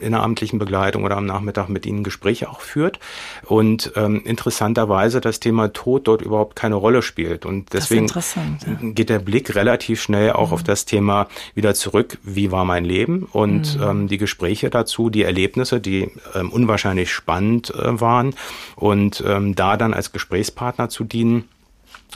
in 0.00 0.12
der 0.12 0.22
amtlichen 0.22 0.58
Begleitung 0.58 1.04
oder 1.04 1.16
am 1.16 1.26
Nachmittag 1.26 1.68
mit 1.68 1.86
ihnen 1.86 2.04
Gespräche 2.04 2.50
auch 2.50 2.60
führt 2.60 2.98
und 3.44 3.92
ähm, 3.96 4.22
interessanterweise 4.24 5.20
das 5.20 5.40
Thema 5.40 5.72
Tod 5.72 6.08
dort 6.08 6.22
überhaupt 6.22 6.56
keine 6.56 6.74
Rolle 6.74 7.02
spielt. 7.02 7.46
Und 7.46 7.72
deswegen 7.72 8.06
ja. 8.06 8.90
geht 8.90 9.08
der 9.08 9.18
Blick 9.18 9.54
relativ 9.54 10.02
schnell 10.02 10.32
auch 10.32 10.48
mhm. 10.48 10.54
auf 10.54 10.62
das 10.62 10.84
Thema 10.84 11.28
wieder 11.54 11.74
zurück, 11.74 12.18
wie 12.22 12.50
war 12.50 12.64
mein 12.64 12.84
Leben 12.84 13.28
und 13.32 13.78
mhm. 13.78 13.82
ähm, 13.82 14.08
die 14.08 14.18
Gespräche 14.18 14.70
dazu, 14.70 15.10
die 15.10 15.22
Erlebnisse, 15.22 15.80
die 15.80 16.10
ähm, 16.34 16.50
unwahrscheinlich 16.50 17.12
spannend 17.12 17.70
äh, 17.70 18.00
waren 18.00 18.34
und 18.76 19.22
ähm, 19.26 19.54
da 19.54 19.76
dann 19.76 19.94
als 19.94 20.12
Gesprächspartner 20.12 20.88
zu 20.88 21.03
dienen 21.04 21.48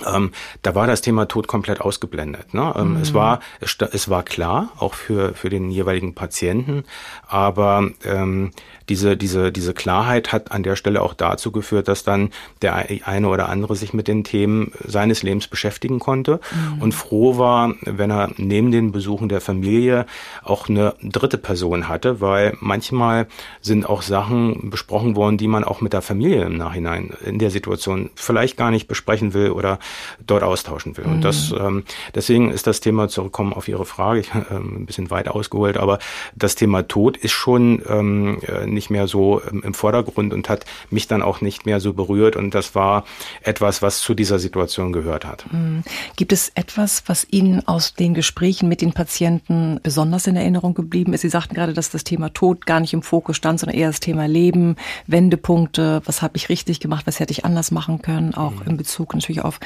ähm, 0.06 0.32
da 0.62 0.74
war 0.74 0.86
das 0.86 1.00
Thema 1.00 1.26
Tod 1.26 1.48
komplett 1.48 1.80
ausgeblendet. 1.80 2.54
Ne? 2.54 2.72
Ähm, 2.76 2.94
mhm. 2.94 3.02
Es 3.02 3.14
war 3.14 3.40
es, 3.60 3.76
es, 3.92 4.08
war 4.08 4.22
klar, 4.22 4.70
auch 4.78 4.94
für 4.94 5.34
für 5.34 5.50
den 5.50 5.70
jeweiligen 5.70 6.14
Patienten, 6.14 6.84
aber 7.26 7.90
ähm, 8.04 8.52
diese 8.88 9.16
diese 9.16 9.52
diese 9.52 9.74
Klarheit 9.74 10.32
hat 10.32 10.52
an 10.52 10.62
der 10.62 10.76
Stelle 10.76 11.02
auch 11.02 11.14
dazu 11.14 11.52
geführt, 11.52 11.88
dass 11.88 12.04
dann 12.04 12.30
der 12.62 12.74
eine 13.04 13.28
oder 13.28 13.48
andere 13.48 13.76
sich 13.76 13.92
mit 13.92 14.08
den 14.08 14.24
Themen 14.24 14.72
seines 14.84 15.22
Lebens 15.22 15.48
beschäftigen 15.48 15.98
konnte 15.98 16.40
mhm. 16.76 16.82
und 16.82 16.92
froh 16.92 17.38
war, 17.38 17.74
wenn 17.82 18.10
er 18.10 18.30
neben 18.36 18.70
den 18.70 18.92
Besuchen 18.92 19.28
der 19.28 19.40
Familie 19.40 20.06
auch 20.42 20.68
eine 20.68 20.94
dritte 21.02 21.38
Person 21.38 21.88
hatte, 21.88 22.20
weil 22.20 22.56
manchmal 22.60 23.26
sind 23.60 23.88
auch 23.88 24.02
Sachen 24.02 24.70
besprochen 24.70 25.16
worden, 25.16 25.38
die 25.38 25.48
man 25.48 25.64
auch 25.64 25.80
mit 25.80 25.92
der 25.92 26.02
Familie 26.02 26.44
im 26.44 26.56
Nachhinein 26.56 27.10
in 27.24 27.38
der 27.38 27.50
Situation 27.50 28.10
vielleicht 28.14 28.56
gar 28.56 28.70
nicht 28.70 28.88
besprechen 28.88 29.34
will 29.34 29.50
oder 29.50 29.78
dort 30.26 30.42
austauschen 30.42 30.96
will. 30.96 31.06
Mhm. 31.06 31.12
Und 31.12 31.20
das, 31.22 31.50
mhm. 31.50 31.58
ähm, 31.60 31.84
deswegen 32.14 32.50
ist 32.50 32.66
das 32.66 32.80
Thema, 32.80 33.08
zurückkommen 33.08 33.52
auf 33.52 33.68
Ihre 33.68 33.84
Frage, 33.84 34.20
ich 34.20 34.30
ähm, 34.50 34.82
ein 34.82 34.86
bisschen 34.86 35.10
weit 35.10 35.28
ausgeholt, 35.28 35.76
aber 35.76 35.98
das 36.34 36.54
Thema 36.54 36.86
Tod 36.86 37.16
ist 37.16 37.32
schon 37.32 37.82
ähm, 37.88 38.38
äh, 38.46 38.66
nicht 38.78 38.90
mehr 38.90 39.08
so 39.08 39.42
ähm, 39.42 39.62
im 39.64 39.74
Vordergrund 39.74 40.32
und 40.32 40.48
hat 40.48 40.64
mich 40.90 41.08
dann 41.08 41.20
auch 41.20 41.40
nicht 41.40 41.66
mehr 41.66 41.80
so 41.80 41.92
berührt. 41.92 42.36
Und 42.36 42.54
das 42.54 42.74
war 42.76 43.04
etwas, 43.42 43.82
was 43.82 44.00
zu 44.00 44.14
dieser 44.14 44.38
Situation 44.38 44.92
gehört 44.92 45.24
hat. 45.24 45.44
Mhm. 45.52 45.82
Gibt 46.16 46.32
es 46.32 46.52
etwas, 46.54 47.02
was 47.06 47.26
Ihnen 47.30 47.66
aus 47.66 47.94
den 47.94 48.14
Gesprächen 48.14 48.68
mit 48.68 48.80
den 48.80 48.92
Patienten 48.92 49.80
besonders 49.82 50.28
in 50.28 50.36
Erinnerung 50.36 50.74
geblieben 50.74 51.12
ist? 51.12 51.22
Sie 51.22 51.28
sagten 51.28 51.54
gerade, 51.54 51.72
dass 51.72 51.90
das 51.90 52.04
Thema 52.04 52.32
Tod 52.32 52.66
gar 52.66 52.78
nicht 52.78 52.94
im 52.94 53.02
Fokus 53.02 53.36
stand, 53.36 53.58
sondern 53.58 53.76
eher 53.76 53.88
das 53.88 54.00
Thema 54.00 54.26
Leben, 54.28 54.76
Wendepunkte, 55.08 56.02
was 56.04 56.22
habe 56.22 56.36
ich 56.36 56.48
richtig 56.48 56.78
gemacht, 56.78 57.06
was 57.06 57.18
hätte 57.18 57.32
ich 57.32 57.44
anders 57.44 57.72
machen 57.72 58.00
können, 58.00 58.34
auch 58.34 58.54
mhm. 58.54 58.70
in 58.70 58.76
Bezug 58.76 59.14
natürlich 59.14 59.42
auf 59.42 59.58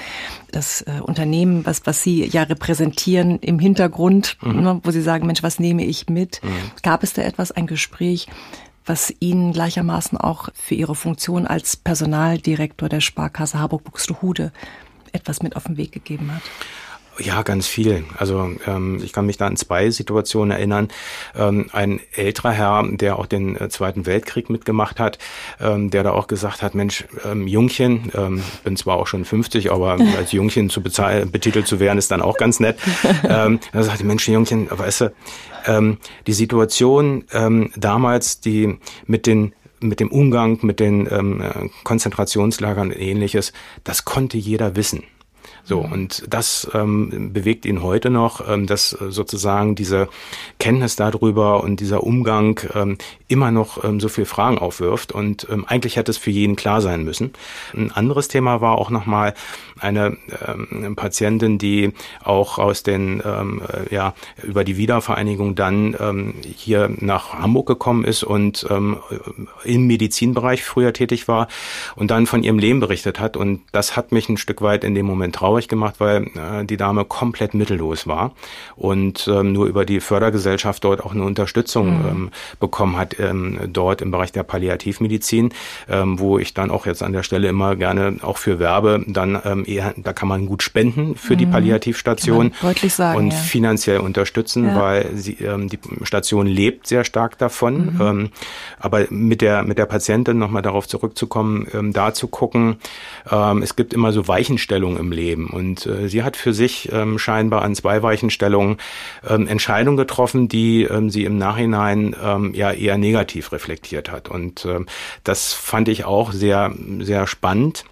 das 0.51 0.83
äh, 0.83 1.01
Unternehmen, 1.03 1.67
was, 1.67 1.83
was 1.85 2.03
Sie 2.03 2.25
ja 2.25 2.45
repräsentieren 2.45 3.39
im 3.41 3.59
Hintergrund, 3.59 4.39
mhm. 4.41 4.63
ne, 4.63 4.81
wo 4.83 4.91
Sie 4.91 5.03
sagen, 5.03 5.27
Mensch, 5.27 5.43
was 5.43 5.59
nehme 5.59 5.85
ich 5.85 6.09
mit? 6.09 6.41
Mhm. 6.43 6.49
Gab 6.83 7.03
es 7.03 7.13
da 7.13 7.23
etwas, 7.23 7.53
ein 7.53 7.67
Gespräch, 7.67 8.29
was 8.87 9.13
Ihnen 9.21 9.53
gleichermaßen 9.53 10.19
auch 10.19 10.49
für 10.55 10.75
Ihre 10.75 10.95
Funktion 10.95 11.47
als 11.47 11.77
Personaldirektor 11.77 12.89
der 12.89 13.01
Sparkasse 13.01 13.59
Harburg-Buxtehude 13.59 14.53
etwas 15.13 15.43
mit 15.43 15.57
auf 15.57 15.65
den 15.65 15.77
Weg 15.77 15.93
gegeben 15.93 16.35
hat? 16.35 16.43
Ja, 17.19 17.43
ganz 17.43 17.67
viel. 17.67 18.05
Also 18.17 18.53
ähm, 18.67 19.01
ich 19.05 19.13
kann 19.13 19.27
mich 19.27 19.37
da 19.37 19.47
an 19.47 19.57
zwei 19.57 19.91
Situationen 19.91 20.51
erinnern. 20.51 20.89
Ähm, 21.37 21.69
ein 21.73 22.01
älterer 22.15 22.53
Herr, 22.53 22.89
der 22.91 23.19
auch 23.19 23.27
den 23.27 23.55
äh, 23.61 23.69
Zweiten 23.69 24.07
Weltkrieg 24.07 24.49
mitgemacht 24.49 24.99
hat, 24.99 25.19
ähm, 25.61 25.91
der 25.91 26.05
da 26.05 26.13
auch 26.13 26.27
gesagt 26.27 26.63
hat, 26.63 26.75
Mensch, 26.75 27.05
ähm, 27.25 27.47
Jungchen, 27.47 28.11
ähm, 28.15 28.43
bin 28.65 28.77
zwar 28.77 28.97
auch 28.97 29.07
schon 29.07 29.27
50, 29.27 29.71
aber 29.71 29.99
als 30.17 30.33
Jungchen 30.33 30.71
zu 30.71 30.83
betitelt 30.83 31.67
zu 31.67 31.81
werden, 31.81 31.99
ist 31.99 32.11
dann 32.11 32.23
auch 32.23 32.39
ganz 32.39 32.61
nett. 32.61 32.79
ähm, 33.29 33.61
da 33.73 33.83
sagte, 33.83 34.05
Mensch, 34.05 34.27
Jungchen, 34.27 34.69
weißt 34.71 35.03
du, 35.03 35.13
ähm, 35.67 35.99
die 36.27 36.33
Situation 36.33 37.25
ähm, 37.33 37.71
damals, 37.77 38.41
die 38.41 38.79
mit 39.07 39.27
den 39.27 39.53
mit 39.81 39.99
dem 39.99 40.13
Umgang 40.13 40.61
mit 40.63 40.79
den 40.79 41.09
ähm, 41.11 41.71
Konzentrationslagern 41.83 42.93
und 42.93 42.97
ähnliches, 42.97 43.53
das 43.83 44.05
konnte 44.05 44.39
jeder 44.39 44.77
wissen. 44.77 45.03
So, 45.65 45.79
und 45.79 46.25
das 46.29 46.69
ähm, 46.75 47.33
bewegt 47.33 47.65
ihn 47.67 47.83
heute 47.83 48.11
noch, 48.11 48.47
ähm, 48.49 48.67
dass 48.67 48.91
sozusagen 48.91 49.75
diese 49.75 50.09
Kenntnis 50.59 50.97
darüber 50.97 51.63
und 51.63 51.79
dieser 51.79 52.03
Umgang 52.03 52.61
ähm, 52.75 52.99
immer 53.29 53.51
noch 53.53 53.83
ähm, 53.85 54.01
so 54.01 54.09
viel 54.09 54.25
Fragen 54.25 54.59
aufwirft. 54.59 55.13
Und 55.13 55.47
ähm, 55.51 55.65
eigentlich 55.67 55.97
hätte 55.97 56.11
es 56.11 56.19
für 56.19 56.31
jeden 56.31 56.57
klar 56.57 56.81
sein 56.81 57.05
müssen. 57.05 57.33
Ein 57.75 57.93
anderes 57.93 58.29
Thema 58.29 58.61
war 58.61 58.77
auch 58.77 58.91
nochmal 58.91 59.35
eine 59.83 60.17
ähm, 60.47 60.97
Patientin, 60.97 61.59
die 61.59 61.93
auch 62.23 62.59
aus 62.59 62.83
den, 62.83 63.23
ähm, 63.25 63.63
äh, 63.67 63.95
ja, 63.95 64.15
über 64.43 64.65
die 64.65 64.77
Wiedervereinigung 64.77 65.55
dann 65.55 65.97
ähm, 65.99 66.35
hier 66.43 66.91
nach 66.99 67.35
Hamburg 67.35 67.67
gekommen 67.67 68.05
ist 68.05 68.23
und 68.23 68.67
ähm, 68.71 68.99
im 69.65 69.87
Medizinbereich 69.87 70.65
früher 70.65 70.93
tätig 70.93 71.29
war 71.29 71.49
und 71.97 72.11
dann 72.11 72.27
von 72.27 72.43
ihrem 72.43 72.59
Leben 72.59 72.81
berichtet 72.81 73.21
hat. 73.21 73.37
Und 73.37 73.63
das 73.73 73.97
hat 73.97 74.13
mich 74.13 74.29
ein 74.29 74.37
Stück 74.37 74.63
weit 74.63 74.85
in 74.85 74.95
dem 74.95 75.07
Moment 75.07 75.35
traurig 75.35 75.69
gemacht, 75.69 75.97
weil 75.99 76.29
äh, 76.35 76.65
die 76.65 76.77
Dame 76.77 77.05
komplett 77.05 77.55
mittellos 77.55 78.07
war 78.07 78.33
und 78.77 79.29
ähm, 79.29 79.53
nur 79.53 79.67
über 79.67 79.85
die 79.85 80.01
Fördergesellschaft 80.01 80.85
dort 80.85 81.05
auch 81.05 81.13
eine 81.13 81.25
Unterstützung 81.25 81.99
mhm. 81.99 82.09
ähm, 82.09 82.31
bekommen 82.61 82.97
hat, 82.97 83.19
ähm, 83.19 83.59
dort 83.73 84.03
im 84.03 84.11
Bereich 84.11 84.33
der 84.33 84.43
Palliativmedizin, 84.43 85.53
ähm, 85.89 86.19
wo 86.19 86.39
ich 86.39 86.55
dann 86.55 86.71
auch 86.71 86.87
jetzt 86.87 87.03
an 87.03 87.13
der 87.13 87.23
Stelle 87.23 87.49
immer 87.49 87.77
gerne 87.77 88.17
auch 88.23 88.39
für 88.39 88.59
Werbe 88.59 89.05
dann 89.07 89.41
ähm, 89.45 89.65
eher, 89.75 89.95
da 89.97 90.13
kann 90.13 90.29
man 90.29 90.47
gut 90.47 90.63
spenden 90.63 91.17
für 91.17 91.35
mhm. 91.35 91.39
die 91.39 91.47
Palliativstation 91.47 92.53
deutlich 92.61 92.95
sagen, 92.95 93.19
und 93.19 93.33
ja. 93.33 93.39
finanziell 93.39 93.99
unterstützen, 93.99 94.67
ja. 94.67 94.81
weil 94.81 95.11
sie, 95.15 95.35
ähm, 95.35 95.69
die 95.69 95.79
Station 96.03 96.47
lebt 96.47 96.87
sehr 96.87 97.05
stark 97.05 97.39
davon. 97.39 97.95
Mhm. 97.95 98.01
Ähm, 98.01 98.31
aber 98.79 99.07
mit 99.11 99.41
der 99.41 99.63
mit 99.63 99.79
der 99.79 99.87
Patientin 99.87 100.39
nochmal 100.39 100.63
darauf 100.63 100.89
zurückzukommen, 100.89 101.67
ähm, 101.73 101.93
da 101.93 102.15
zu 102.15 102.29
gucken, 102.29 102.77
ähm, 103.31 103.63
es 103.63 103.77
gibt 103.77 103.95
immer 103.95 104.13
so 104.13 104.29
Weichenstellungen 104.29 104.99
im 104.99 105.13
Leben 105.13 105.49
und 105.49 105.87
äh, 105.87 106.09
sie 106.09 106.23
hat 106.23 106.37
für 106.37 106.53
sich 106.53 106.91
ähm, 106.93 107.19
scheinbar 107.19 107.63
an 107.63 107.75
zwei 107.75 108.03
Weichenstellungen 108.03 108.77
ähm, 109.29 109.47
Entscheidungen 109.47 109.97
getroffen, 109.97 110.49
die 110.49 110.85
ähm, 110.85 111.11
sie 111.11 111.25
im 111.25 111.39
Nachhinein 111.39 112.17
ähm, 112.23 112.55
ja 112.55 112.73
eher 112.73 112.99
negativ 112.99 113.53
reflektiert 113.53 114.11
hat 114.11 114.29
und 114.29 114.65
ähm, 114.65 114.87
das 115.25 115.53
fand 115.53 115.89
ich 115.89 116.05
auch 116.05 116.33
sehr 116.33 116.73
sehr 117.01 117.27
spannend 117.27 117.85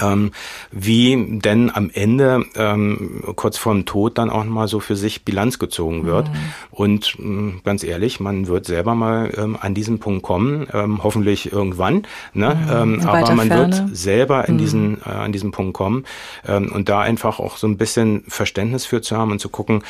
ähm, 0.00 0.32
wie 0.70 1.40
denn 1.40 1.70
am 1.74 1.90
Ende 1.92 2.44
ähm, 2.56 3.22
kurz 3.36 3.58
vorm 3.58 3.84
Tod 3.84 4.18
dann 4.18 4.30
auch 4.30 4.44
mal 4.44 4.68
so 4.68 4.80
für 4.80 4.96
sich 4.96 5.24
Bilanz 5.24 5.58
gezogen 5.58 6.04
wird. 6.04 6.28
Mhm. 6.28 6.34
Und 6.70 7.16
ähm, 7.18 7.60
ganz 7.64 7.84
ehrlich, 7.84 8.20
man 8.20 8.46
wird 8.46 8.66
selber 8.66 8.94
mal 8.94 9.32
ähm, 9.36 9.56
an 9.60 9.74
diesen 9.74 9.98
Punkt 9.98 10.22
kommen, 10.22 10.66
ähm, 10.72 11.02
hoffentlich 11.02 11.52
irgendwann. 11.52 12.06
Ne? 12.32 12.54
Mhm. 12.54 12.98
Ähm, 13.00 13.08
aber 13.08 13.34
man 13.34 13.48
Ferne. 13.48 13.76
wird 13.78 13.96
selber 13.96 14.48
in 14.48 14.54
mhm. 14.54 14.58
diesen, 14.58 15.00
äh, 15.04 15.10
an 15.10 15.32
diesen 15.32 15.50
Punkt 15.50 15.74
kommen 15.74 16.04
ähm, 16.46 16.70
und 16.72 16.88
da 16.88 17.00
einfach 17.00 17.38
auch 17.38 17.56
so 17.56 17.66
ein 17.66 17.76
bisschen 17.76 18.24
Verständnis 18.28 18.86
für 18.86 19.00
zu 19.02 19.16
haben 19.16 19.30
und 19.30 19.40
zu 19.40 19.48
gucken, 19.48 19.82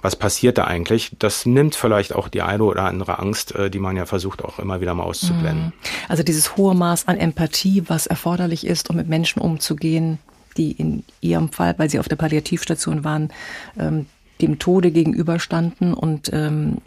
was 0.00 0.16
passiert 0.16 0.58
da 0.58 0.64
eigentlich? 0.64 1.10
Das 1.18 1.46
nimmt 1.46 1.74
vielleicht 1.74 2.14
auch 2.14 2.28
die 2.28 2.42
eine 2.42 2.62
oder 2.62 2.84
andere 2.84 3.18
Angst, 3.18 3.54
äh, 3.54 3.70
die 3.70 3.78
man 3.78 3.96
ja 3.96 4.06
versucht 4.06 4.44
auch 4.44 4.58
immer 4.58 4.80
wieder 4.80 4.94
mal 4.94 5.04
auszublenden. 5.04 5.66
Mhm. 5.66 5.72
Also 6.08 6.22
dieses 6.22 6.56
hohe 6.56 6.74
Maß 6.74 7.08
an 7.08 7.16
Empathie, 7.16 7.84
was 7.88 8.06
erforderlich 8.06 8.66
ist, 8.66 8.90
um 8.90 8.96
mit 8.96 9.08
Menschen 9.08 9.40
umzugehen, 9.40 10.18
die 10.56 10.72
in 10.72 11.04
ihrem 11.20 11.50
Fall, 11.50 11.74
weil 11.78 11.90
sie 11.90 11.98
auf 11.98 12.08
der 12.08 12.16
Palliativstation 12.16 13.04
waren, 13.04 13.30
ähm, 13.78 14.06
dem 14.40 14.58
Tode 14.58 14.90
gegenüberstanden 14.90 15.94
und 15.94 16.30
ähm, 16.32 16.78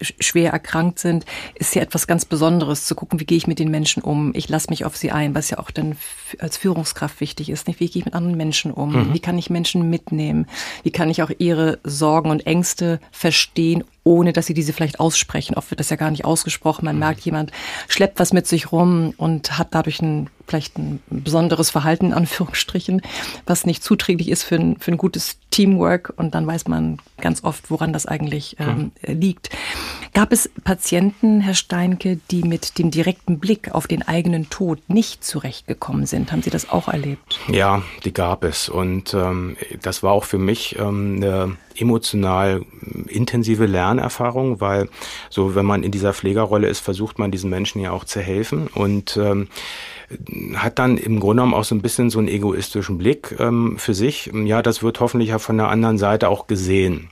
schwer 0.00 0.52
erkrankt 0.52 0.98
sind, 0.98 1.24
ist 1.54 1.74
ja 1.74 1.82
etwas 1.82 2.06
ganz 2.06 2.24
Besonderes, 2.24 2.84
zu 2.84 2.94
gucken, 2.94 3.20
wie 3.20 3.24
gehe 3.24 3.38
ich 3.38 3.46
mit 3.46 3.58
den 3.58 3.70
Menschen 3.70 4.02
um. 4.02 4.32
Ich 4.34 4.48
lasse 4.48 4.70
mich 4.70 4.84
auf 4.84 4.96
sie 4.96 5.10
ein, 5.10 5.34
was 5.34 5.50
ja 5.50 5.58
auch 5.58 5.70
dann 5.70 5.96
als 6.38 6.56
Führungskraft 6.56 7.20
wichtig 7.20 7.50
ist. 7.50 7.66
Nicht? 7.66 7.80
Wie 7.80 7.88
gehe 7.88 8.00
ich 8.00 8.04
mit 8.04 8.14
anderen 8.14 8.36
Menschen 8.36 8.72
um? 8.72 8.92
Mhm. 8.92 9.14
Wie 9.14 9.20
kann 9.20 9.38
ich 9.38 9.50
Menschen 9.50 9.88
mitnehmen? 9.90 10.46
Wie 10.82 10.90
kann 10.90 11.10
ich 11.10 11.22
auch 11.22 11.30
ihre 11.38 11.78
Sorgen 11.84 12.30
und 12.30 12.46
Ängste 12.46 13.00
verstehen, 13.10 13.84
ohne 14.04 14.32
dass 14.32 14.46
sie 14.46 14.54
diese 14.54 14.72
vielleicht 14.72 15.00
aussprechen? 15.00 15.54
Oft 15.54 15.70
wird 15.70 15.80
das 15.80 15.90
ja 15.90 15.96
gar 15.96 16.10
nicht 16.10 16.24
ausgesprochen. 16.24 16.84
Man 16.84 16.96
mhm. 16.96 17.00
merkt, 17.00 17.20
jemand 17.20 17.52
schleppt 17.88 18.18
was 18.18 18.32
mit 18.32 18.46
sich 18.46 18.72
rum 18.72 19.14
und 19.16 19.58
hat 19.58 19.68
dadurch 19.72 20.00
ein 20.00 20.30
vielleicht 20.48 20.78
ein 20.78 21.00
besonderes 21.10 21.70
Verhalten, 21.70 22.06
in 22.06 22.14
Anführungsstrichen, 22.14 23.02
was 23.46 23.66
nicht 23.66 23.84
zuträglich 23.84 24.28
ist 24.30 24.42
für 24.42 24.56
ein, 24.56 24.78
für 24.78 24.90
ein 24.90 24.96
gutes 24.96 25.38
Teamwork. 25.50 26.12
Und 26.16 26.34
dann 26.34 26.46
weiß 26.46 26.66
man 26.68 26.98
ganz 27.18 27.44
oft, 27.44 27.70
woran 27.70 27.92
das 27.92 28.06
eigentlich 28.06 28.56
ähm, 28.58 28.92
liegt. 29.06 29.50
Gab 30.18 30.32
es 30.32 30.50
Patienten, 30.64 31.40
Herr 31.40 31.54
Steinke, 31.54 32.18
die 32.32 32.42
mit 32.42 32.80
dem 32.80 32.90
direkten 32.90 33.38
Blick 33.38 33.72
auf 33.72 33.86
den 33.86 34.02
eigenen 34.02 34.50
Tod 34.50 34.80
nicht 34.88 35.22
zurechtgekommen 35.22 36.06
sind? 36.06 36.32
Haben 36.32 36.42
Sie 36.42 36.50
das 36.50 36.70
auch 36.70 36.88
erlebt? 36.88 37.38
Ja, 37.46 37.82
die 38.04 38.12
gab 38.12 38.42
es. 38.42 38.68
Und 38.68 39.14
ähm, 39.14 39.56
das 39.80 40.02
war 40.02 40.10
auch 40.10 40.24
für 40.24 40.38
mich 40.38 40.76
ähm, 40.76 41.22
eine 41.22 41.56
emotional 41.76 42.62
intensive 43.06 43.66
Lernerfahrung, 43.66 44.60
weil 44.60 44.88
so, 45.30 45.54
wenn 45.54 45.64
man 45.64 45.84
in 45.84 45.92
dieser 45.92 46.12
Pflegerrolle 46.12 46.66
ist, 46.66 46.80
versucht 46.80 47.20
man 47.20 47.30
diesen 47.30 47.48
Menschen 47.48 47.80
ja 47.80 47.92
auch 47.92 48.02
zu 48.04 48.20
helfen 48.20 48.66
und 48.66 49.16
ähm, 49.16 49.46
hat 50.56 50.80
dann 50.80 50.98
im 50.98 51.20
Grunde 51.20 51.42
genommen 51.42 51.54
auch 51.54 51.62
so 51.62 51.76
ein 51.76 51.80
bisschen 51.80 52.10
so 52.10 52.18
einen 52.18 52.26
egoistischen 52.26 52.98
Blick 52.98 53.36
ähm, 53.38 53.78
für 53.78 53.94
sich. 53.94 54.32
Ja, 54.34 54.62
das 54.62 54.82
wird 54.82 54.98
hoffentlich 54.98 55.28
ja 55.28 55.38
von 55.38 55.58
der 55.58 55.68
anderen 55.68 55.96
Seite 55.96 56.28
auch 56.28 56.48
gesehen. 56.48 57.08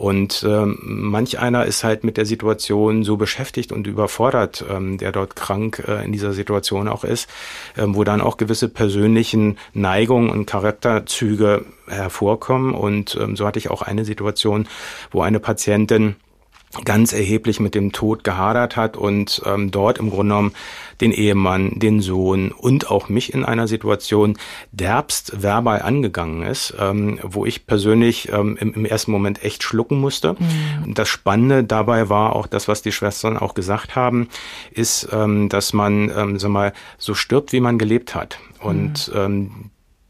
Und 0.00 0.46
ähm, 0.48 0.78
manch 0.82 1.40
einer 1.40 1.66
ist 1.66 1.84
halt 1.84 2.04
mit 2.04 2.16
der 2.16 2.24
Situation 2.24 3.04
so 3.04 3.18
beschäftigt 3.18 3.70
und 3.70 3.86
überfordert, 3.86 4.64
ähm, 4.66 4.96
der 4.96 5.12
dort 5.12 5.36
krank 5.36 5.84
äh, 5.86 6.02
in 6.02 6.10
dieser 6.10 6.32
Situation 6.32 6.88
auch 6.88 7.04
ist, 7.04 7.28
ähm, 7.76 7.94
wo 7.94 8.02
dann 8.02 8.22
auch 8.22 8.38
gewisse 8.38 8.70
persönlichen 8.70 9.58
Neigungen 9.74 10.30
und 10.30 10.46
Charakterzüge 10.46 11.66
hervorkommen. 11.86 12.72
Und 12.72 13.18
ähm, 13.20 13.36
so 13.36 13.46
hatte 13.46 13.58
ich 13.58 13.70
auch 13.70 13.82
eine 13.82 14.06
Situation, 14.06 14.66
wo 15.10 15.20
eine 15.20 15.38
Patientin 15.38 16.16
ganz 16.86 17.12
erheblich 17.12 17.60
mit 17.60 17.74
dem 17.74 17.92
Tod 17.92 18.24
gehadert 18.24 18.76
hat 18.76 18.96
und 18.96 19.42
ähm, 19.44 19.70
dort 19.70 19.98
im 19.98 20.08
Grunde 20.08 20.34
genommen 20.34 20.54
den 21.00 21.12
Ehemann, 21.12 21.78
den 21.78 22.00
Sohn 22.00 22.52
und 22.52 22.90
auch 22.90 23.08
mich 23.08 23.32
in 23.34 23.44
einer 23.44 23.66
Situation 23.66 24.36
derbst 24.72 25.42
verbal 25.42 25.82
angegangen 25.82 26.42
ist, 26.42 26.74
ähm, 26.78 27.18
wo 27.22 27.46
ich 27.46 27.66
persönlich 27.66 28.30
ähm, 28.32 28.56
im, 28.60 28.74
im, 28.74 28.84
ersten 28.84 29.12
Moment 29.12 29.44
echt 29.44 29.62
schlucken 29.62 29.98
musste. 30.00 30.34
Mhm. 30.38 30.94
Das 30.94 31.08
Spannende 31.08 31.64
dabei 31.64 32.08
war 32.08 32.36
auch 32.36 32.46
das, 32.46 32.68
was 32.68 32.82
die 32.82 32.92
Schwestern 32.92 33.36
auch 33.36 33.54
gesagt 33.54 33.96
haben, 33.96 34.28
ist, 34.70 35.08
ähm, 35.12 35.48
dass 35.48 35.72
man, 35.72 36.10
ähm, 36.16 36.38
sag 36.38 36.50
mal, 36.50 36.72
so 36.98 37.14
stirbt, 37.14 37.52
wie 37.52 37.60
man 37.60 37.78
gelebt 37.78 38.14
hat. 38.14 38.38
Und 38.60 39.08
mhm. 39.08 39.20
ähm, 39.20 39.50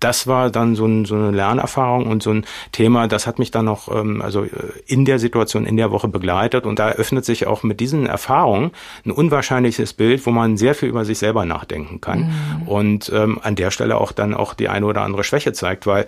das 0.01 0.27
war 0.27 0.51
dann 0.51 0.75
so, 0.75 0.87
ein, 0.87 1.05
so, 1.05 1.15
eine 1.15 1.31
Lernerfahrung 1.31 2.07
und 2.07 2.23
so 2.23 2.31
ein 2.31 2.47
Thema, 2.73 3.07
das 3.07 3.27
hat 3.27 3.39
mich 3.39 3.51
dann 3.51 3.67
noch 3.67 3.95
ähm, 3.95 4.23
also 4.23 4.45
äh, 4.45 4.49
in 4.87 5.05
der 5.05 5.19
Situation, 5.19 5.67
in 5.67 5.77
der 5.77 5.91
Woche 5.91 6.09
begleitet. 6.09 6.67
Und 6.67 6.79
da 6.79 6.89
eröffnet 6.89 7.25
sich 7.25 7.47
auch 7.47 7.63
mit 7.63 7.81
diesen 7.81 8.07
Erfahrungen 8.07 8.73
ein 9.05 9.11
unwahrscheinliches 9.11 9.93
Bild, 9.93 10.25
wo 10.27 10.31
man 10.31 10.57
sehr 10.57 10.75
viel 10.75 10.89
über 10.89 11.05
sich 11.05 11.19
selber 11.19 11.45
nachdenken 11.45 12.01
kann. 12.01 12.33
Mhm. 12.63 12.69
Und 12.69 13.13
ähm, 13.15 13.39
an 13.43 13.55
der 13.55 13.71
Stelle 13.71 13.99
auch 13.99 14.13
dann 14.13 14.35
auch 14.35 14.55
die 14.55 14.69
eine 14.69 14.87
oder 14.87 15.03
andere 15.03 15.23
Schwäche 15.23 15.53
zeigt, 15.53 15.87
weil 15.87 16.07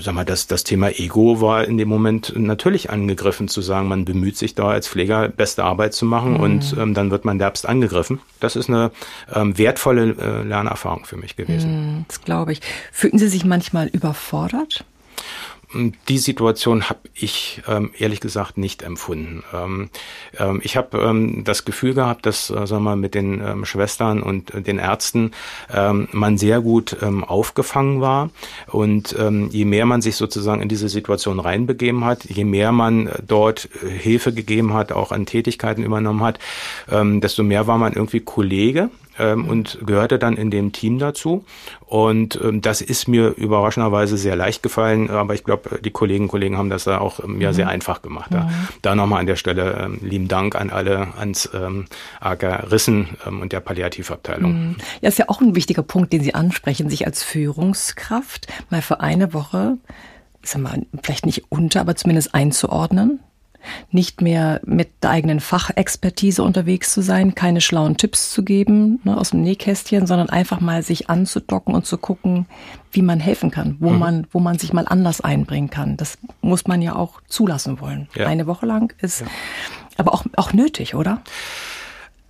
sag 0.00 0.14
mal, 0.14 0.24
das, 0.24 0.46
das 0.46 0.64
Thema 0.64 0.90
Ego 0.90 1.40
war 1.40 1.64
in 1.64 1.78
dem 1.78 1.88
Moment 1.88 2.32
natürlich 2.36 2.90
angegriffen, 2.90 3.48
zu 3.48 3.60
sagen, 3.60 3.88
man 3.88 4.04
bemüht 4.04 4.36
sich 4.36 4.54
da 4.54 4.68
als 4.68 4.88
Pfleger 4.88 5.28
beste 5.28 5.64
Arbeit 5.64 5.94
zu 5.94 6.04
machen 6.04 6.34
mhm. 6.34 6.40
und 6.40 6.76
ähm, 6.78 6.94
dann 6.94 7.10
wird 7.10 7.24
man 7.24 7.38
derbst 7.38 7.66
angegriffen. 7.66 8.20
Das 8.40 8.56
ist 8.56 8.68
eine 8.68 8.90
ähm, 9.32 9.56
wertvolle 9.58 10.16
äh, 10.18 10.42
Lernerfahrung 10.42 11.04
für 11.04 11.16
mich 11.16 11.36
gewesen. 11.36 11.70
Mhm, 11.70 12.04
das 12.08 12.22
glaube 12.22 12.52
ich. 12.52 12.60
Fühlten 12.92 13.18
Sie 13.18 13.28
sich 13.28 13.44
manchmal 13.44 13.88
überfordert? 13.88 14.84
Die 16.08 16.18
Situation 16.18 16.88
habe 16.88 17.00
ich 17.14 17.62
ähm, 17.68 17.90
ehrlich 17.98 18.20
gesagt 18.20 18.56
nicht 18.56 18.82
empfunden. 18.82 19.44
Ähm, 19.52 19.90
ähm, 20.38 20.60
ich 20.64 20.78
habe 20.78 21.42
das 21.44 21.66
Gefühl 21.66 21.92
gehabt, 21.92 22.24
dass 22.24 22.48
äh, 22.48 22.66
sagen 22.66 22.84
wir, 22.84 22.96
mit 22.96 23.14
den 23.14 23.66
Schwestern 23.66 24.22
und 24.22 24.54
äh, 24.54 24.62
den 24.62 24.78
Ärzten 24.78 25.32
man 26.12 26.38
sehr 26.38 26.60
gut 26.60 26.96
aufgefangen 27.02 28.00
war. 28.00 28.30
Und 28.66 29.14
je 29.50 29.64
mehr 29.64 29.86
man 29.86 30.00
sich 30.00 30.16
sozusagen 30.16 30.62
in 30.62 30.68
diese 30.68 30.88
Situation 30.88 31.40
reinbegeben 31.40 32.04
hat, 32.04 32.24
je 32.24 32.44
mehr 32.44 32.72
man 32.72 33.10
dort 33.26 33.68
äh, 33.82 33.88
Hilfe 33.90 34.32
gegeben 34.32 34.72
hat, 34.72 34.92
auch 34.92 35.12
an 35.12 35.26
Tätigkeiten 35.26 35.82
übernommen 35.82 36.22
hat, 36.22 36.38
desto 36.88 37.42
mehr 37.42 37.66
war 37.66 37.78
man 37.78 37.92
irgendwie 37.92 38.20
Kollege 38.20 38.90
ähm, 39.18 39.48
und 39.48 39.78
gehörte 39.84 40.18
dann 40.18 40.36
in 40.36 40.50
dem 40.50 40.72
Team 40.72 40.98
dazu. 40.98 41.44
Und 41.86 42.38
ähm, 42.42 42.60
das 42.60 42.80
ist 42.80 43.08
mir 43.08 43.28
überraschenderweise 43.28 44.16
sehr 44.16 44.36
leicht 44.36 44.62
gefallen, 44.62 45.10
aber 45.10 45.34
ich 45.34 45.44
glaube, 45.44 45.80
die 45.82 45.90
Kolleginnen 45.90 46.26
und 46.26 46.30
Kollegen 46.30 46.58
haben 46.58 46.70
das 46.70 46.84
da 46.84 46.98
auch 46.98 47.22
ähm, 47.22 47.40
ja 47.40 47.50
mhm. 47.50 47.54
sehr 47.54 47.68
einfach 47.68 48.02
gemacht. 48.02 48.30
Da, 48.32 48.44
mhm. 48.44 48.68
da 48.82 48.94
nochmal 48.94 49.20
an 49.20 49.26
der 49.26 49.36
Stelle 49.36 49.78
ähm, 49.84 49.98
lieben 50.02 50.28
Dank 50.28 50.54
an 50.54 50.70
alle, 50.70 51.14
ans 51.16 51.48
ähm, 51.54 51.86
AK 52.20 52.70
Rissen 52.70 53.16
ähm, 53.26 53.40
und 53.40 53.52
der 53.52 53.60
Palliativabteilung. 53.60 54.52
Mhm. 54.52 54.76
Ja, 55.00 55.08
ist 55.08 55.18
ja 55.18 55.28
auch 55.28 55.40
ein 55.40 55.54
wichtiger 55.54 55.82
Punkt, 55.82 56.12
den 56.12 56.22
Sie 56.22 56.34
ansprechen, 56.34 56.90
sich 56.90 57.06
als 57.06 57.22
Führungskraft 57.22 58.46
mal 58.70 58.82
für 58.82 59.00
eine 59.00 59.32
Woche, 59.32 59.78
ich 60.42 60.50
sag 60.50 60.62
mal, 60.62 60.86
vielleicht 61.02 61.26
nicht 61.26 61.50
unter, 61.50 61.80
aber 61.80 61.96
zumindest 61.96 62.34
einzuordnen 62.34 63.20
nicht 63.90 64.20
mehr 64.20 64.60
mit 64.64 64.88
der 65.02 65.10
eigenen 65.10 65.40
Fachexpertise 65.40 66.42
unterwegs 66.42 66.92
zu 66.92 67.02
sein, 67.02 67.34
keine 67.34 67.60
schlauen 67.60 67.96
Tipps 67.96 68.30
zu 68.30 68.42
geben 68.42 69.00
ne, 69.04 69.16
aus 69.16 69.30
dem 69.30 69.42
Nähkästchen, 69.42 70.06
sondern 70.06 70.30
einfach 70.30 70.60
mal 70.60 70.82
sich 70.82 71.10
anzudocken 71.10 71.74
und 71.74 71.86
zu 71.86 71.98
gucken, 71.98 72.46
wie 72.92 73.02
man 73.02 73.20
helfen 73.20 73.50
kann, 73.50 73.76
wo 73.80 73.90
mhm. 73.90 73.98
man, 73.98 74.26
wo 74.32 74.40
man 74.40 74.58
sich 74.58 74.72
mal 74.72 74.86
anders 74.88 75.20
einbringen 75.20 75.70
kann. 75.70 75.96
Das 75.96 76.18
muss 76.40 76.66
man 76.66 76.82
ja 76.82 76.96
auch 76.96 77.20
zulassen 77.28 77.80
wollen. 77.80 78.08
Ja. 78.14 78.26
Eine 78.26 78.46
Woche 78.46 78.66
lang 78.66 78.92
ist 79.00 79.20
ja. 79.20 79.26
aber 79.96 80.14
auch, 80.14 80.24
auch 80.36 80.52
nötig, 80.52 80.94
oder? 80.94 81.22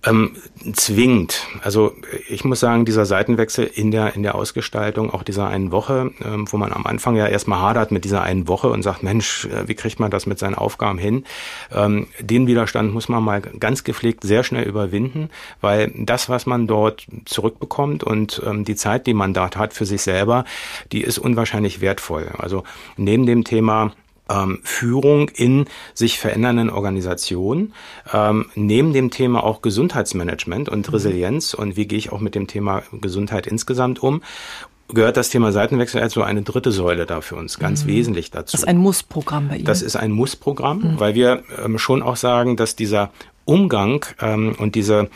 Ähm, 0.05 0.31
zwingend. 0.75 1.45
Also 1.61 1.93
ich 2.29 2.45
muss 2.45 2.61
sagen, 2.61 2.85
dieser 2.85 3.05
Seitenwechsel 3.05 3.65
in 3.65 3.91
der, 3.91 4.15
in 4.15 4.23
der 4.23 4.35
Ausgestaltung, 4.35 5.13
auch 5.13 5.23
dieser 5.23 5.47
einen 5.47 5.73
Woche, 5.73 6.11
ähm, 6.23 6.49
wo 6.49 6.55
man 6.55 6.71
am 6.71 6.85
Anfang 6.85 7.17
ja 7.17 7.27
erstmal 7.27 7.59
hadert 7.59 7.91
mit 7.91 8.05
dieser 8.05 8.23
einen 8.23 8.47
Woche 8.47 8.69
und 8.69 8.81
sagt, 8.81 9.03
Mensch, 9.03 9.45
äh, 9.47 9.67
wie 9.67 9.75
kriegt 9.75 9.99
man 9.99 10.09
das 10.09 10.25
mit 10.25 10.39
seinen 10.39 10.55
Aufgaben 10.55 10.99
hin? 10.99 11.25
Ähm, 11.73 12.07
den 12.21 12.47
Widerstand 12.47 12.93
muss 12.93 13.09
man 13.09 13.21
mal 13.21 13.41
ganz 13.41 13.83
gepflegt 13.83 14.23
sehr 14.23 14.45
schnell 14.45 14.63
überwinden, 14.63 15.29
weil 15.59 15.91
das, 15.97 16.29
was 16.29 16.45
man 16.45 16.65
dort 16.65 17.05
zurückbekommt 17.25 18.01
und 18.01 18.41
ähm, 18.45 18.63
die 18.63 18.75
Zeit, 18.75 19.05
die 19.05 19.13
man 19.13 19.33
dort 19.33 19.57
hat 19.57 19.73
für 19.73 19.85
sich 19.85 20.01
selber, 20.01 20.45
die 20.93 21.01
ist 21.01 21.17
unwahrscheinlich 21.17 21.81
wertvoll. 21.81 22.29
Also 22.37 22.63
neben 22.95 23.25
dem 23.25 23.43
Thema 23.43 23.91
ähm, 24.29 24.59
Führung 24.63 25.29
in 25.29 25.65
sich 25.93 26.19
verändernden 26.19 26.69
Organisationen, 26.69 27.73
ähm, 28.13 28.45
neben 28.55 28.93
dem 28.93 29.11
Thema 29.11 29.43
auch 29.43 29.61
Gesundheitsmanagement 29.61 30.69
und 30.69 30.87
mhm. 30.87 30.93
Resilienz 30.93 31.53
und 31.53 31.75
wie 31.75 31.87
gehe 31.87 31.97
ich 31.97 32.11
auch 32.11 32.19
mit 32.19 32.35
dem 32.35 32.47
Thema 32.47 32.83
Gesundheit 32.91 33.47
insgesamt 33.47 34.01
um 34.01 34.21
gehört 34.91 35.17
das 35.17 35.29
Thema 35.29 35.51
Seitenwechsel 35.51 36.01
als 36.01 36.13
so 36.13 36.23
eine 36.23 36.41
dritte 36.41 36.71
Säule 36.71 37.05
da 37.05 37.21
für 37.21 37.35
uns 37.35 37.59
ganz 37.59 37.83
mhm. 37.83 37.89
wesentlich 37.89 38.31
dazu. 38.31 38.53
Das 38.53 38.61
ist 38.61 38.67
ein 38.67 38.77
Mussprogramm 38.77 39.47
bei 39.47 39.57
Ihnen. 39.57 39.65
Das 39.65 39.81
ist 39.81 39.95
ein 39.95 40.11
Mussprogramm, 40.11 40.79
mhm. 40.79 40.99
weil 40.99 41.15
wir 41.15 41.43
ähm, 41.63 41.77
schon 41.77 42.01
auch 42.01 42.15
sagen, 42.15 42.57
dass 42.57 42.75
dieser 42.75 43.11
Umgang 43.45 44.05
ähm, 44.21 44.55
und 44.59 44.75
diese, 44.75 45.09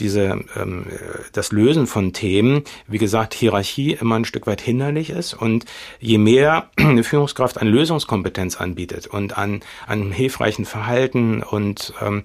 diese, 0.00 0.40
ähm, 0.56 0.86
das 1.32 1.52
Lösen 1.52 1.86
von 1.86 2.12
Themen, 2.12 2.62
wie 2.88 2.98
gesagt, 2.98 3.34
Hierarchie 3.34 3.92
immer 3.92 4.16
ein 4.16 4.24
Stück 4.24 4.46
weit 4.46 4.60
hinderlich 4.60 5.10
ist. 5.10 5.34
Und 5.34 5.64
je 6.00 6.18
mehr 6.18 6.70
eine 6.76 7.04
Führungskraft 7.04 7.60
an 7.60 7.68
Lösungskompetenz 7.68 8.56
anbietet 8.56 9.06
und 9.06 9.38
an, 9.38 9.60
an 9.86 10.12
hilfreichen 10.12 10.64
Verhalten 10.64 11.42
und 11.42 11.92
ähm, 12.00 12.22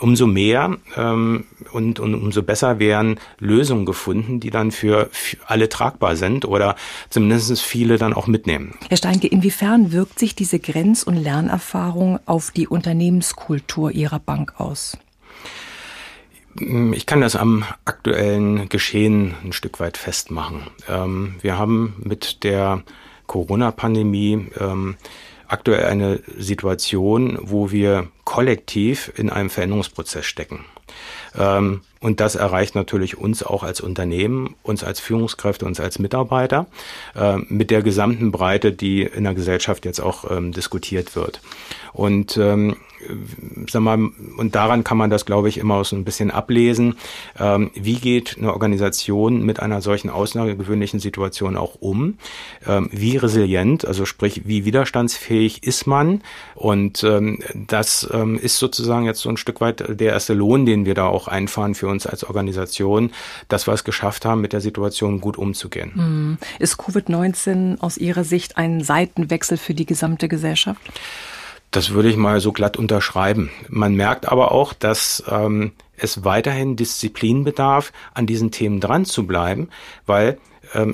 umso 0.00 0.26
mehr 0.26 0.76
ähm, 0.96 1.44
und, 1.72 2.00
und 2.00 2.14
umso 2.14 2.42
besser 2.42 2.78
werden 2.78 3.18
Lösungen 3.38 3.86
gefunden, 3.86 4.40
die 4.40 4.50
dann 4.50 4.70
für, 4.70 5.08
für 5.10 5.36
alle 5.46 5.68
tragbar 5.68 6.16
sind 6.16 6.44
oder 6.44 6.76
zumindest 7.10 7.60
viele 7.60 7.98
dann 7.98 8.12
auch 8.12 8.26
mitnehmen. 8.26 8.74
Herr 8.88 8.96
Steinke, 8.96 9.26
inwiefern 9.26 9.92
wirkt 9.92 10.18
sich 10.18 10.34
diese 10.34 10.58
Grenz- 10.58 11.02
und 11.02 11.16
Lernerfahrung 11.16 12.20
auf 12.26 12.50
die 12.50 12.68
Unternehmenskultur 12.68 13.90
Ihrer 13.90 14.18
Bank 14.18 14.54
aus? 14.58 14.98
Ich 16.60 17.06
kann 17.06 17.20
das 17.20 17.36
am 17.36 17.64
aktuellen 17.84 18.68
Geschehen 18.68 19.34
ein 19.44 19.52
Stück 19.52 19.78
weit 19.80 19.96
festmachen. 19.96 20.62
Ähm, 20.88 21.36
wir 21.40 21.58
haben 21.58 21.94
mit 22.02 22.42
der 22.42 22.82
Corona-Pandemie 23.26 24.48
ähm, 24.58 24.96
aktuell 25.46 25.84
eine 25.84 26.20
Situation, 26.36 27.38
wo 27.40 27.70
wir 27.70 28.08
kollektiv 28.24 29.12
in 29.16 29.30
einem 29.30 29.50
Veränderungsprozess 29.50 30.26
stecken. 30.26 30.64
Ähm, 31.36 31.82
und 32.00 32.20
das 32.20 32.34
erreicht 32.34 32.74
natürlich 32.74 33.18
uns 33.18 33.42
auch 33.42 33.62
als 33.62 33.80
Unternehmen, 33.80 34.54
uns 34.62 34.84
als 34.84 35.00
Führungskräfte, 35.00 35.64
uns 35.64 35.80
als 35.80 35.98
Mitarbeiter 35.98 36.66
äh, 37.14 37.38
mit 37.48 37.70
der 37.70 37.82
gesamten 37.82 38.32
Breite, 38.32 38.72
die 38.72 39.02
in 39.02 39.24
der 39.24 39.34
Gesellschaft 39.34 39.84
jetzt 39.84 40.00
auch 40.00 40.30
ähm, 40.30 40.52
diskutiert 40.52 41.14
wird. 41.16 41.40
Und 41.92 42.36
ähm, 42.36 42.76
sag 43.68 43.82
mal, 43.82 44.10
und 44.36 44.54
daran 44.54 44.84
kann 44.84 44.96
man 44.96 45.10
das, 45.10 45.26
glaube 45.26 45.48
ich, 45.48 45.58
immer 45.58 45.82
so 45.84 45.96
ein 45.96 46.04
bisschen 46.04 46.30
ablesen. 46.30 46.96
Ähm, 47.38 47.70
wie 47.74 47.96
geht 47.96 48.36
eine 48.38 48.52
Organisation 48.52 49.42
mit 49.42 49.60
einer 49.60 49.80
solchen 49.80 50.10
außergewöhnlichen 50.10 51.00
Situation 51.00 51.56
auch 51.56 51.76
um? 51.80 52.18
Ähm, 52.66 52.88
wie 52.92 53.16
resilient, 53.16 53.86
also 53.86 54.04
sprich, 54.04 54.42
wie 54.46 54.64
widerstandsfähig 54.64 55.62
ist 55.64 55.86
man? 55.86 56.22
Und 56.54 57.02
ähm, 57.04 57.40
das 57.54 58.08
ähm, 58.12 58.38
ist 58.38 58.58
sozusagen 58.58 59.04
jetzt 59.04 59.20
so 59.20 59.28
ein 59.28 59.36
Stück 59.36 59.60
weit 59.60 59.84
der 60.00 60.12
erste 60.12 60.34
Lohn, 60.34 60.66
den 60.66 60.86
wir 60.86 60.94
da 60.94 61.06
auch 61.06 61.28
einfahren 61.28 61.74
für 61.74 61.88
uns 61.88 62.06
als 62.06 62.24
Organisation, 62.24 63.10
dass 63.48 63.66
wir 63.66 63.74
es 63.74 63.84
geschafft 63.84 64.24
haben, 64.24 64.40
mit 64.40 64.52
der 64.52 64.60
Situation 64.60 65.20
gut 65.20 65.36
umzugehen. 65.36 65.92
Hm. 65.94 66.38
Ist 66.58 66.80
Covid-19 66.80 67.80
aus 67.80 67.96
Ihrer 67.96 68.24
Sicht 68.24 68.56
ein 68.56 68.82
Seitenwechsel 68.82 69.56
für 69.56 69.74
die 69.74 69.86
gesamte 69.86 70.28
Gesellschaft? 70.28 70.80
Das 71.70 71.90
würde 71.90 72.08
ich 72.08 72.16
mal 72.16 72.40
so 72.40 72.52
glatt 72.52 72.76
unterschreiben. 72.76 73.50
Man 73.68 73.94
merkt 73.94 74.26
aber 74.26 74.52
auch, 74.52 74.72
dass 74.72 75.22
ähm, 75.28 75.72
es 75.96 76.24
weiterhin 76.24 76.76
Disziplin 76.76 77.44
bedarf, 77.44 77.92
an 78.14 78.26
diesen 78.26 78.50
Themen 78.50 78.80
dran 78.80 79.04
zu 79.04 79.26
bleiben, 79.26 79.68
weil 80.06 80.38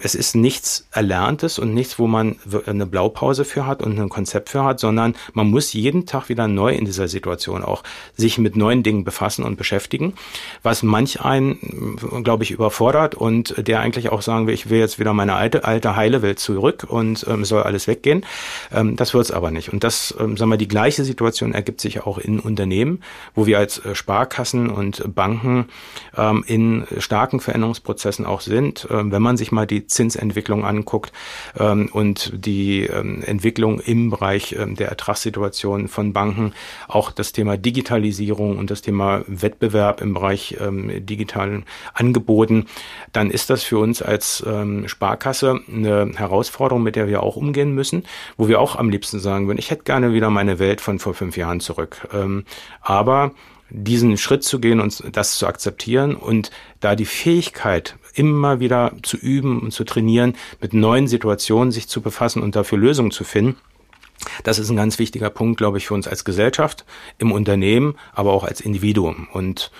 es 0.02 0.14
ist 0.14 0.34
nichts 0.34 0.86
Erlerntes 0.92 1.58
und 1.58 1.74
nichts, 1.74 1.98
wo 1.98 2.06
man 2.06 2.36
eine 2.66 2.86
Blaupause 2.86 3.44
für 3.44 3.66
hat 3.66 3.82
und 3.82 3.98
ein 3.98 4.08
Konzept 4.08 4.50
für 4.50 4.64
hat, 4.64 4.80
sondern 4.80 5.14
man 5.32 5.48
muss 5.48 5.72
jeden 5.72 6.06
Tag 6.06 6.28
wieder 6.28 6.48
neu 6.48 6.74
in 6.74 6.84
dieser 6.84 7.08
Situation 7.08 7.62
auch 7.62 7.82
sich 8.16 8.38
mit 8.38 8.56
neuen 8.56 8.82
Dingen 8.82 9.04
befassen 9.04 9.44
und 9.44 9.56
beschäftigen, 9.56 10.14
was 10.62 10.82
manch 10.82 11.20
einen, 11.20 11.98
glaube 12.22 12.44
ich, 12.44 12.50
überfordert 12.50 13.14
und 13.14 13.54
der 13.66 13.80
eigentlich 13.80 14.10
auch 14.10 14.22
sagen 14.22 14.46
will, 14.46 14.54
ich 14.54 14.70
will 14.70 14.78
jetzt 14.78 14.98
wieder 14.98 15.12
meine 15.12 15.34
alte, 15.34 15.64
alte 15.64 15.96
heile 15.96 16.22
Welt 16.22 16.38
zurück 16.38 16.86
und 16.88 17.26
ähm, 17.28 17.44
soll 17.44 17.62
alles 17.62 17.86
weggehen. 17.86 18.24
Ähm, 18.72 18.96
das 18.96 19.14
wird 19.14 19.24
es 19.24 19.30
aber 19.30 19.50
nicht. 19.50 19.72
Und 19.72 19.84
das, 19.84 20.14
ähm, 20.18 20.36
sagen 20.36 20.50
wir, 20.50 20.56
die 20.56 20.68
gleiche 20.68 21.04
Situation 21.04 21.52
ergibt 21.52 21.80
sich 21.80 22.02
auch 22.02 22.18
in 22.18 22.40
Unternehmen, 22.40 23.02
wo 23.34 23.46
wir 23.46 23.58
als 23.58 23.78
äh, 23.78 23.94
Sparkassen 23.94 24.70
und 24.70 25.14
Banken 25.14 25.66
ähm, 26.16 26.44
in 26.46 26.86
starken 26.98 27.40
Veränderungsprozessen 27.40 28.26
auch 28.26 28.40
sind. 28.40 28.86
Ähm, 28.90 29.12
wenn 29.12 29.22
man 29.22 29.36
sich 29.36 29.52
mal 29.52 29.63
mal 29.64 29.66
die 29.66 29.86
Zinsentwicklung 29.86 30.64
anguckt 30.64 31.12
ähm, 31.58 31.88
und 31.92 32.32
die 32.34 32.84
ähm, 32.84 33.22
Entwicklung 33.22 33.80
im 33.80 34.10
Bereich 34.10 34.54
ähm, 34.58 34.76
der 34.76 34.88
Ertragssituation 34.88 35.88
von 35.88 36.12
Banken, 36.12 36.52
auch 36.88 37.10
das 37.10 37.32
Thema 37.32 37.56
Digitalisierung 37.56 38.58
und 38.58 38.70
das 38.70 38.82
Thema 38.82 39.22
Wettbewerb 39.26 40.00
im 40.00 40.14
Bereich 40.14 40.56
ähm, 40.60 41.04
digitalen 41.06 41.64
Angeboten, 41.94 42.66
dann 43.12 43.30
ist 43.30 43.50
das 43.50 43.62
für 43.62 43.78
uns 43.78 44.02
als 44.02 44.44
ähm, 44.46 44.86
Sparkasse 44.88 45.60
eine 45.68 46.12
Herausforderung, 46.14 46.82
mit 46.82 46.96
der 46.96 47.08
wir 47.08 47.22
auch 47.22 47.36
umgehen 47.36 47.74
müssen, 47.74 48.04
wo 48.36 48.48
wir 48.48 48.60
auch 48.60 48.76
am 48.76 48.90
liebsten 48.90 49.18
sagen 49.18 49.46
würden, 49.46 49.58
ich 49.58 49.70
hätte 49.70 49.84
gerne 49.84 50.12
wieder 50.12 50.30
meine 50.30 50.58
Welt 50.58 50.80
von 50.80 50.98
vor 50.98 51.14
fünf 51.14 51.36
Jahren 51.36 51.60
zurück. 51.60 52.06
Ähm, 52.12 52.44
aber 52.82 53.32
diesen 53.70 54.16
Schritt 54.16 54.44
zu 54.44 54.60
gehen 54.60 54.80
und 54.80 55.02
das 55.12 55.36
zu 55.36 55.46
akzeptieren 55.46 56.14
und 56.14 56.50
da 56.80 56.94
die 56.94 57.06
Fähigkeit 57.06 57.96
immer 58.14 58.60
wieder 58.60 58.92
zu 59.02 59.16
üben 59.16 59.60
und 59.60 59.72
zu 59.72 59.84
trainieren, 59.84 60.34
mit 60.60 60.72
neuen 60.72 61.08
Situationen 61.08 61.72
sich 61.72 61.88
zu 61.88 62.00
befassen 62.00 62.42
und 62.42 62.54
dafür 62.56 62.78
Lösungen 62.78 63.10
zu 63.10 63.24
finden. 63.24 63.56
Das 64.44 64.58
ist 64.58 64.70
ein 64.70 64.76
ganz 64.76 64.98
wichtiger 64.98 65.30
Punkt, 65.30 65.58
glaube 65.58 65.78
ich, 65.78 65.86
für 65.88 65.94
uns 65.94 66.06
als 66.06 66.24
Gesellschaft, 66.24 66.84
im 67.18 67.32
Unternehmen, 67.32 67.96
aber 68.12 68.32
auch 68.32 68.44
als 68.44 68.60
Individuum. 68.60 69.28
Und 69.32 69.70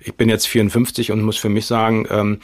ich 0.00 0.14
bin 0.14 0.28
jetzt 0.28 0.46
54 0.48 1.12
und 1.12 1.22
muss 1.22 1.36
für 1.36 1.48
mich 1.48 1.66
sagen, 1.66 2.06
ähm, 2.10 2.40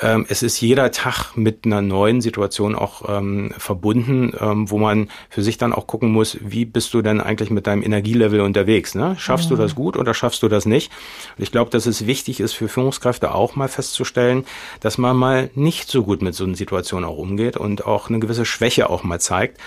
ähm, 0.00 0.26
es 0.28 0.42
ist 0.42 0.60
jeder 0.60 0.90
Tag 0.90 1.36
mit 1.36 1.66
einer 1.66 1.82
neuen 1.82 2.20
Situation 2.20 2.74
auch 2.74 3.02
ähm, 3.08 3.52
verbunden, 3.58 4.32
ähm, 4.40 4.70
wo 4.70 4.78
man 4.78 5.10
für 5.28 5.42
sich 5.42 5.58
dann 5.58 5.72
auch 5.72 5.86
gucken 5.86 6.10
muss, 6.10 6.38
wie 6.40 6.64
bist 6.64 6.94
du 6.94 7.02
denn 7.02 7.20
eigentlich 7.20 7.50
mit 7.50 7.66
deinem 7.66 7.82
Energielevel 7.82 8.40
unterwegs? 8.40 8.94
Ne? 8.94 9.16
Schaffst 9.18 9.50
mhm. 9.50 9.56
du 9.56 9.62
das 9.62 9.74
gut 9.74 9.96
oder 9.96 10.14
schaffst 10.14 10.42
du 10.42 10.48
das 10.48 10.64
nicht? 10.64 10.90
Und 11.36 11.42
ich 11.42 11.52
glaube, 11.52 11.70
dass 11.70 11.86
es 11.86 12.06
wichtig 12.06 12.40
ist 12.40 12.54
für 12.54 12.68
Führungskräfte 12.68 13.34
auch 13.34 13.54
mal 13.54 13.68
festzustellen, 13.68 14.44
dass 14.80 14.96
man 14.96 15.16
mal 15.16 15.50
nicht 15.54 15.90
so 15.90 16.04
gut 16.04 16.22
mit 16.22 16.34
so 16.34 16.44
einer 16.44 16.56
Situation 16.56 17.04
auch 17.04 17.18
umgeht 17.18 17.56
und 17.56 17.84
auch 17.86 18.08
eine 18.08 18.18
gewisse 18.18 18.46
Schwäche 18.46 18.88
auch 18.88 19.04
mal 19.04 19.20
zeigt. 19.20 19.58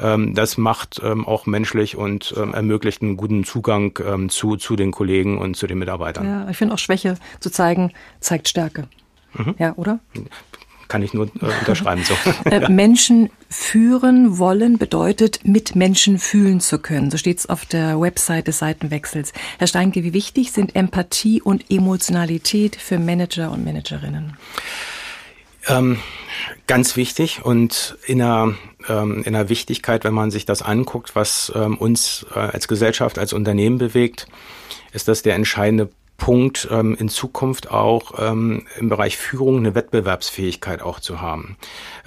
Ähm, 0.00 0.34
das 0.34 0.56
macht 0.56 1.00
ähm, 1.04 1.26
auch 1.26 1.46
menschlich 1.46 1.96
und 1.96 2.34
ähm, 2.36 2.54
ermöglicht 2.54 3.02
einen 3.02 3.16
guten 3.16 3.44
Zugang 3.44 3.98
ähm, 4.04 4.30
zu, 4.30 4.56
zu 4.56 4.76
den 4.76 4.92
Kollegen 4.92 5.38
und 5.38 5.56
zu 5.56 5.66
den 5.66 5.78
Mitarbeitern. 5.78 6.26
Ja, 6.26 6.48
ich 6.48 6.56
finde 6.56 6.74
auch 6.74 6.78
Schwäche 6.78 7.16
zu 7.40 7.50
zeigen, 7.50 7.92
zeigt 8.20 8.48
Stärke. 8.48 8.88
Mhm. 9.34 9.54
Ja, 9.58 9.74
oder? 9.76 10.00
Kann 10.88 11.02
ich 11.02 11.14
nur 11.14 11.26
äh, 11.26 11.46
unterschreiben. 11.60 12.04
So. 12.04 12.14
Äh, 12.44 12.68
Menschen 12.68 13.30
führen 13.48 14.38
wollen 14.38 14.78
bedeutet, 14.78 15.40
mit 15.44 15.74
Menschen 15.74 16.18
fühlen 16.18 16.60
zu 16.60 16.78
können. 16.78 17.10
So 17.10 17.16
steht 17.16 17.38
es 17.38 17.48
auf 17.48 17.64
der 17.64 18.00
Website 18.00 18.48
des 18.48 18.58
Seitenwechsels. 18.58 19.32
Herr 19.58 19.66
Steinke, 19.66 20.04
wie 20.04 20.12
wichtig 20.12 20.52
sind 20.52 20.76
Empathie 20.76 21.40
und 21.40 21.70
Emotionalität 21.70 22.76
für 22.76 22.98
Manager 22.98 23.50
und 23.50 23.64
Managerinnen? 23.64 24.36
Ähm, 25.66 25.98
ganz 26.66 26.96
wichtig 26.96 27.44
und 27.44 27.96
in 28.06 28.20
einer, 28.20 28.54
ähm, 28.88 29.22
in 29.24 29.34
einer 29.34 29.48
Wichtigkeit, 29.48 30.04
wenn 30.04 30.14
man 30.14 30.30
sich 30.30 30.44
das 30.44 30.62
anguckt, 30.62 31.16
was 31.16 31.50
ähm, 31.54 31.78
uns 31.78 32.26
äh, 32.34 32.38
als 32.38 32.68
Gesellschaft, 32.68 33.18
als 33.18 33.32
Unternehmen 33.32 33.78
bewegt, 33.78 34.26
ist 34.92 35.08
das 35.08 35.22
der 35.22 35.34
entscheidende 35.34 35.90
Punkt, 36.16 36.68
ähm, 36.70 36.96
in 36.98 37.08
Zukunft 37.08 37.70
auch 37.70 38.14
ähm, 38.18 38.66
im 38.78 38.88
Bereich 38.88 39.16
Führung 39.16 39.58
eine 39.58 39.74
Wettbewerbsfähigkeit 39.74 40.80
auch 40.80 41.00
zu 41.00 41.20
haben. 41.20 41.56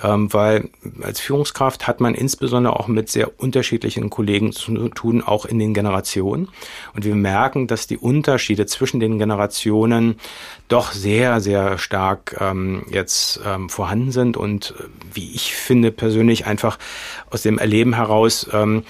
Ähm, 0.01 0.31
weil 0.33 0.69
als 1.01 1.19
Führungskraft 1.19 1.87
hat 1.87 1.99
man 1.99 2.15
insbesondere 2.15 2.79
auch 2.79 2.87
mit 2.87 3.09
sehr 3.09 3.39
unterschiedlichen 3.39 4.09
Kollegen 4.09 4.53
zu 4.53 4.89
tun, 4.89 5.21
auch 5.21 5.45
in 5.45 5.59
den 5.59 5.73
Generationen. 5.73 6.47
Und 6.95 7.03
wir 7.03 7.15
merken, 7.15 7.67
dass 7.67 7.85
die 7.85 7.97
Unterschiede 7.97 8.65
zwischen 8.65 8.99
den 8.99 9.19
Generationen 9.19 10.19
doch 10.69 10.93
sehr, 10.93 11.41
sehr 11.41 11.77
stark 11.77 12.37
ähm, 12.39 12.85
jetzt 12.89 13.41
ähm, 13.45 13.69
vorhanden 13.69 14.11
sind 14.11 14.37
und 14.37 14.73
äh, 14.79 14.83
wie 15.13 15.33
ich 15.33 15.53
finde 15.53 15.91
persönlich 15.91 16.45
einfach 16.45 16.79
aus 17.29 17.41
dem 17.41 17.57
Erleben 17.57 17.93
heraus 17.93 18.49
ähm, 18.53 18.83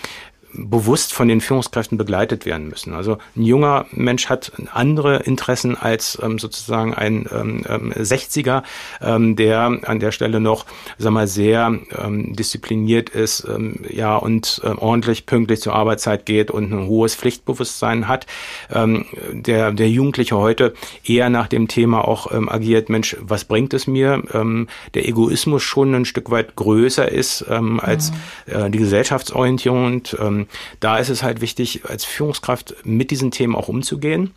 bewusst 0.54 1.14
von 1.14 1.28
den 1.28 1.42
Führungskräften 1.42 1.98
begleitet 1.98 2.46
werden 2.46 2.68
müssen. 2.68 2.94
Also 2.94 3.18
ein 3.36 3.44
junger 3.44 3.86
Mensch 3.92 4.28
hat 4.28 4.52
andere 4.74 5.18
Interessen 5.18 5.76
als 5.76 6.18
ähm, 6.22 6.40
sozusagen 6.40 6.94
ein 6.94 7.28
ähm, 7.32 7.64
60er, 7.94 8.64
ähm, 9.02 9.18
ähm, 9.18 9.36
der 9.36 9.80
an 9.84 10.00
der 10.00 10.12
Stelle 10.12 10.40
noch, 10.40 10.66
sag 10.98 11.12
mal, 11.12 11.28
sehr 11.28 11.78
ähm, 11.98 12.36
diszipliniert 12.36 13.10
ist, 13.10 13.48
ähm, 13.48 13.82
ja 13.90 14.16
und 14.16 14.62
äh, 14.64 14.68
ordentlich 14.68 15.26
pünktlich 15.26 15.62
zur 15.62 15.74
Arbeitszeit 15.74 16.26
geht 16.26 16.52
und 16.52 16.72
ein 16.72 16.88
hohes 16.88 17.16
Pflichtbewusstsein 17.16 18.08
hat. 18.08 18.26
Ähm, 18.72 19.06
der 19.32 19.72
der 19.72 19.90
Jugendliche 19.90 20.38
heute 20.38 20.74
eher 21.04 21.30
nach 21.30 21.48
dem 21.48 21.68
Thema 21.68 22.08
auch 22.08 22.32
ähm, 22.32 22.50
agiert. 22.50 22.90
Mensch, 22.90 23.18
was 23.20 23.46
bringt 23.46 23.74
es 23.74 23.88
mir? 23.88 24.24
Ähm, 24.34 24.68
der 24.94 25.08
Egoismus 25.08 25.64
schon 25.64 25.94
ein 25.94 26.06
Stück 26.06 26.32
weit 26.32 26.56
größer 26.56 27.10
ist 27.12 27.46
ähm, 27.50 27.80
als 27.80 28.12
mhm. 28.12 28.54
äh, 28.54 28.70
die 28.70 28.80
Gesellschaftsorientierung 28.80 29.86
und 29.86 30.18
ähm, 30.20 30.47
da 30.80 30.98
ist 30.98 31.10
es 31.10 31.24
halt 31.24 31.42
wichtig, 31.42 31.86
als 31.86 32.06
Führungskraft 32.06 32.76
mit 32.84 33.12
diesen 33.12 33.32
Themen 33.32 33.56
auch 33.56 33.68
umzugehen, 33.68 34.34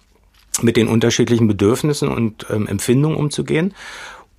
mit 0.62 0.76
den 0.76 0.88
unterschiedlichen 0.88 1.48
Bedürfnissen 1.48 2.08
und 2.08 2.46
ähm, 2.50 2.66
Empfindungen 2.66 3.16
umzugehen 3.16 3.74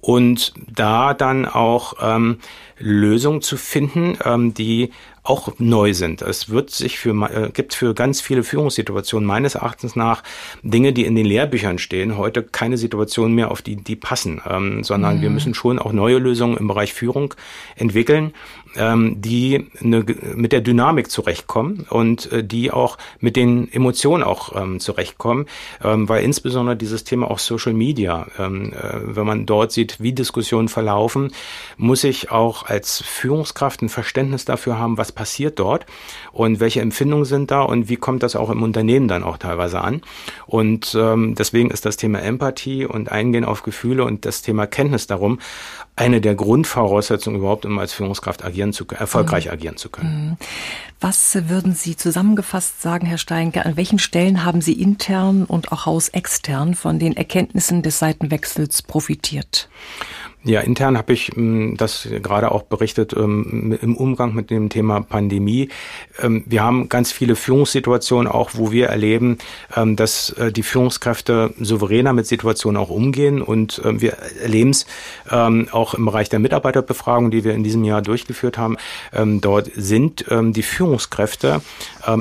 und 0.02 0.54
da 0.68 1.14
dann 1.14 1.46
auch 1.46 1.94
ähm, 2.02 2.40
Lösungen 2.82 3.42
zu 3.42 3.58
finden, 3.58 4.18
ähm, 4.26 4.54
die 4.54 4.92
auch 5.24 5.54
neu 5.60 5.94
sind. 5.94 6.24
Es 6.24 6.50
wird 6.50 6.72
sich 6.72 6.98
für, 6.98 7.12
äh, 7.30 7.52
gibt 7.52 7.76
für 7.76 7.94
ganz 7.94 8.22
viele 8.22 8.44
Führungssituationen 8.44 9.26
meines 9.26 9.54
Erachtens 9.54 9.96
nach 9.96 10.24
Dinge, 10.64 10.94
die 10.94 11.06
in 11.06 11.16
den 11.16 11.28
Lehrbüchern 11.28 11.78
stehen, 11.78 12.18
heute 12.18 12.42
keine 12.42 12.78
Situation 12.78 13.34
mehr, 13.34 13.52
auf 13.52 13.62
die 13.62 13.76
die 13.76 13.96
passen, 13.96 14.42
ähm, 14.50 14.84
sondern 14.84 15.18
mhm. 15.18 15.22
wir 15.22 15.30
müssen 15.30 15.54
schon 15.54 15.78
auch 15.78 15.94
neue 15.94 16.18
Lösungen 16.18 16.58
im 16.58 16.68
Bereich 16.68 16.94
Führung 16.94 17.36
entwickeln 17.76 18.34
ähm, 18.76 19.22
die 19.22 19.68
eine, 19.82 20.06
mit 20.36 20.52
der 20.52 20.62
Dynamik 20.62 21.10
zurechtkommen 21.10 21.86
und 21.90 22.32
äh, 22.32 22.44
die 22.44 22.72
auch 22.72 22.98
mit 23.20 23.36
den 23.36 23.72
Emotionen 23.72 24.24
auch 24.24 24.56
ähm, 24.56 24.80
zurechtkommen, 24.80 25.46
ähm, 25.84 26.08
weil 26.08 26.24
insbesondere 26.24 26.76
dieses 26.76 27.04
Thema 27.04 27.30
auch 27.30 27.40
Social 27.40 27.74
Media, 27.74 28.28
ähm, 28.38 28.74
äh, 28.74 29.16
wenn 29.16 29.26
man 29.26 29.46
dort 29.46 29.72
sieht, 29.72 30.00
wie 30.00 30.14
Diskussionen 30.14 30.68
verlaufen, 30.68 31.32
muss 31.78 32.04
ich 32.04 32.32
auch 32.32 32.70
als 32.72 33.04
Führungskraft 33.06 33.82
ein 33.82 33.90
Verständnis 33.90 34.46
dafür 34.46 34.80
haben, 34.80 34.98
was 34.98 35.12
passiert 35.12 35.60
dort 35.60 35.86
und 36.32 36.62
welche 36.62 36.80
Empfindungen 36.80 37.26
sind 37.26 37.52
da 37.52 37.62
und 37.62 37.90
wie 37.90 37.98
kommt 37.98 38.24
das 38.24 38.38
auch 38.38 38.50
im 38.50 38.64
Unternehmen 38.64 39.10
dann 39.10 39.24
auch 39.24 39.38
teilweise 39.38 39.82
an. 39.82 40.02
Und 40.48 40.96
ähm, 40.98 41.36
deswegen 41.36 41.70
ist 41.70 41.86
das 41.86 41.98
Thema 41.98 42.22
Empathie 42.22 42.86
und 42.86 43.12
Eingehen 43.12 43.44
auf 43.44 43.64
Gefühle 43.64 44.06
und 44.06 44.26
das 44.26 44.42
Thema 44.42 44.68
Kenntnis 44.68 45.06
darum 45.06 45.40
eine 45.98 46.22
der 46.22 46.36
Grundvoraussetzungen 46.36 47.40
überhaupt, 47.40 47.66
um 47.66 47.78
als 47.78 47.92
Führungskraft 47.92 48.46
agieren 48.46 48.72
zu 48.72 48.86
erfolgreich 48.88 49.48
mhm. 49.48 49.52
agieren 49.52 49.78
zu 49.78 49.90
können. 49.90 50.30
Mhm. 50.30 50.38
Was 51.04 51.50
würden 51.50 51.74
Sie 51.74 51.96
zusammengefasst 51.96 52.80
sagen, 52.80 53.08
Herr 53.08 53.18
Steinke? 53.18 53.66
An 53.66 53.76
welchen 53.76 53.98
Stellen 53.98 54.46
haben 54.46 54.62
Sie 54.62 54.74
intern 54.74 55.46
und 55.46 55.72
auch 55.72 55.88
hausextern 55.88 56.76
von 56.76 57.00
den 57.00 57.18
Erkenntnissen 57.18 57.82
des 57.82 57.98
Seitenwechsels 57.98 58.84
profitiert? 58.84 59.68
Ja, 60.44 60.62
intern 60.62 60.98
habe 60.98 61.14
ich 61.14 61.38
ähm, 61.38 61.76
das 61.78 62.08
gerade 62.24 62.52
auch 62.52 62.64
berichtet 62.64 63.14
ähm, 63.14 63.78
im 63.80 63.96
Umgang 63.96 64.34
mit 64.34 64.50
dem 64.50 64.70
Thema 64.70 65.02
Pandemie. 65.02 65.70
Ähm, 66.20 66.44
wir 66.48 66.64
haben 66.64 66.90
ganz 66.90 67.12
viele 67.12 67.36
Führungssituationen 67.36 68.28
auch, 68.28 68.52
wo 68.56 68.72
wir 68.72 68.88
erleben, 68.88 69.38
dass 69.96 70.32
äh, 70.32 70.52
die 70.52 70.64
Führungskräfte 70.64 71.54
souveräner 71.60 72.14
mit 72.14 72.26
Situationen 72.26 72.82
auch 72.82 72.90
umgehen 72.90 73.42
und 73.42 73.82
wir 73.84 74.14
erleben 74.42 74.72
es 74.72 74.86
auch 75.30 75.94
im 75.94 76.06
Bereich 76.06 76.30
der 76.30 76.40
Mitarbeiterbefragung, 76.40 77.32
die 77.32 77.44
wir 77.44 77.54
in 77.54 77.64
diesem 77.64 77.84
Jahr 77.84 78.02
durchgeführt 78.02 78.58
haben. 78.58 78.78
dort 79.14 79.70
sind 79.76 80.26
die 80.30 80.64
Führungskräfte 80.64 80.91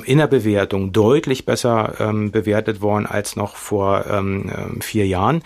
in 0.04 0.18
der 0.18 0.26
Bewertung 0.26 0.92
deutlich 0.92 1.46
besser 1.46 2.12
bewertet 2.33 2.80
worden 2.80 3.06
als 3.06 3.37
noch 3.37 3.56
vor 3.56 4.04
vier 4.80 5.06
Jahren. 5.06 5.42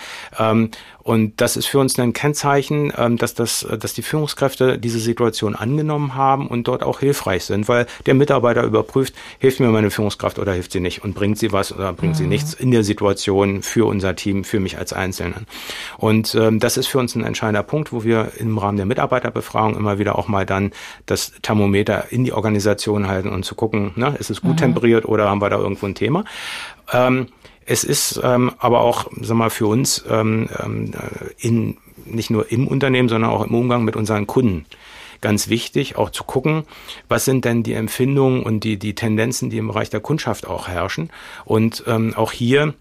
Und 1.05 1.41
das 1.43 1.59
ist 1.59 1.67
für 1.67 1.79
uns 1.79 1.99
ein 1.99 2.15
Kennzeichen, 2.15 2.91
ähm, 2.97 3.19
dass, 3.19 3.35
das, 3.35 3.67
dass 3.79 3.93
die 3.93 4.03
Führungskräfte 4.03 4.79
diese 4.79 4.99
Situation 4.99 5.55
angenommen 5.55 6.15
haben 6.15 6.49
und 6.49 6.67
dort 6.67 6.83
auch 6.83 7.01
hilfreich 7.01 7.45
sind, 7.45 7.69
weil 7.69 7.87
der 8.07 8.15
Mitarbeiter 8.15 8.65
überprüft, 8.65 9.15
hilft 9.39 9.61
mir 9.61 9.69
meine 9.69 9.91
Führungskraft 9.91 10.39
oder 10.39 10.55
hilft 10.55 10.73
sie 10.73 10.81
nicht 10.81 11.05
und 11.05 11.15
bringt 11.15 11.39
sie 11.39 11.53
was 11.53 11.73
oder 11.73 11.93
bringt 11.93 12.15
mhm. 12.15 12.19
sie 12.19 12.27
nichts 12.27 12.55
in 12.55 12.71
der 12.71 12.85
Situation 12.85 13.63
für 13.63 13.87
unser 13.87 14.17
Team, 14.17 14.45
für 14.45 14.61
mich 14.61 14.79
als 14.79 14.95
Einzelnen. 14.95 15.47
Und 15.99 16.35
ähm, 16.35 16.59
das 16.59 16.79
ist 16.79 16.87
für 16.87 16.99
uns 16.99 17.15
ein 17.15 17.25
entscheidender 17.25 17.63
Punkt, 17.63 17.93
wo 17.93 18.03
wir 18.03 18.33
im 18.39 18.57
Rahmen 18.57 18.79
der 18.79 18.87
Mitarbeiterbefragung 18.87 19.77
immer 19.77 19.99
wieder 19.99 20.19
auch 20.19 20.27
mal 20.27 20.47
dann 20.47 20.73
das 21.05 21.33
Thermometer 21.43 22.13
in 22.13 22.25
die 22.25 22.33
Organisation 22.33 23.09
halten 23.09 23.29
und 23.29 23.45
zu 23.45 23.55
gucken, 23.55 23.93
ne, 23.97 24.15
ist 24.19 24.31
es 24.31 24.41
gut 24.41 24.53
mhm. 24.53 24.57
temperiert 24.57 25.05
oder 25.05 25.29
haben 25.29 25.43
wir 25.43 25.51
da 25.51 25.59
irgendwo 25.59 25.85
ein 25.85 25.95
Thema. 25.95 26.25
Ähm, 26.93 27.29
es 27.67 27.85
ist 27.85 28.21
ähm, 28.23 28.53
aber 28.59 28.81
auch, 28.81 29.11
sag 29.21 29.37
mal, 29.37 29.51
für 29.51 29.67
uns 29.67 30.05
ähm, 30.09 30.49
ähm, 30.63 30.93
in, 31.39 31.77
nicht 32.05 32.31
nur 32.31 32.51
im 32.51 32.69
Unternehmen, 32.69 33.09
sondern 33.09 33.31
auch 33.31 33.45
im 33.45 33.55
Umgang 33.55 33.85
mit 33.85 33.97
unseren 33.97 34.27
Kunden 34.27 34.67
ganz 35.21 35.49
wichtig, 35.49 35.97
auch 35.97 36.11
zu 36.11 36.23
gucken, 36.23 36.65
was 37.09 37.25
sind 37.25 37.47
denn 37.47 37.63
die 37.63 37.73
Empfindungen 37.73 38.43
und 38.43 38.63
die, 38.63 38.79
die 38.79 38.95
Tendenzen, 38.95 39.49
die 39.49 39.57
im 39.57 39.69
Bereich 39.69 39.89
der 39.89 40.01
Kundschaft 40.01 40.47
auch 40.47 40.69
herrschen. 40.69 41.09
Und 41.47 41.83
ähm, 41.87 42.13
auch 42.15 42.31
hier 42.31 42.75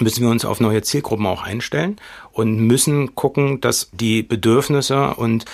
müssen 0.00 0.22
wir 0.22 0.30
uns 0.30 0.46
auf 0.46 0.60
neue 0.60 0.80
Zielgruppen 0.80 1.26
auch 1.26 1.42
einstellen 1.42 1.96
und 2.32 2.56
müssen 2.58 3.14
gucken, 3.14 3.60
dass 3.60 3.90
die 3.92 4.22
Bedürfnisse 4.22 5.14
und 5.14 5.44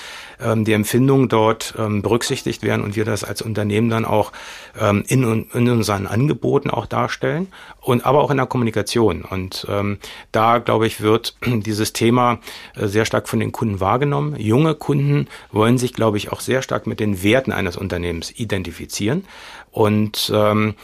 ähm, 0.43 0.65
die 0.65 0.73
Empfindungen 0.73 1.29
dort 1.29 1.75
ähm, 1.79 2.03
berücksichtigt 2.03 2.63
werden 2.63 2.83
und 2.83 2.97
wir 2.97 3.05
das 3.05 3.25
als 3.25 3.43
Unternehmen 3.43 3.91
dann 3.91 4.05
auch 4.05 4.33
ähm, 4.79 5.05
in, 5.09 5.47
in 5.53 5.69
unseren 5.69 6.07
Angeboten 6.07 6.71
auch 6.71 6.87
darstellen 6.87 7.49
und 7.81 8.05
aber 8.07 8.23
auch 8.23 8.31
in 8.31 8.37
der 8.37 8.47
Kommunikation. 8.47 9.23
Und 9.23 9.67
ähm, 9.69 9.99
da, 10.33 10.59
glaube 10.59 10.87
ich, 10.87 11.01
wird 11.01 11.37
dieses 11.47 11.93
Thema 11.93 12.39
äh, 12.77 12.87
sehr 12.87 13.05
stark 13.05 13.29
von 13.29 13.41
den 13.41 13.53
Kunden 13.53 13.81
wahrgenommen. 13.81 14.37
Junge 14.37 14.75
Kunden 14.75 15.29
wollen 15.53 15.79
sich, 15.79 15.93
glaube 15.93 16.17
ich, 16.17 16.33
auch 16.33 16.41
sehr 16.41 16.63
stark 16.63 16.87
mit 16.87 17.01
den 17.01 17.23
Werten 17.23 17.53
eines 17.53 17.77
Unternehmens 17.77 18.33
identifizieren. 18.39 19.25
Und 19.73 20.33
ähm, 20.35 20.75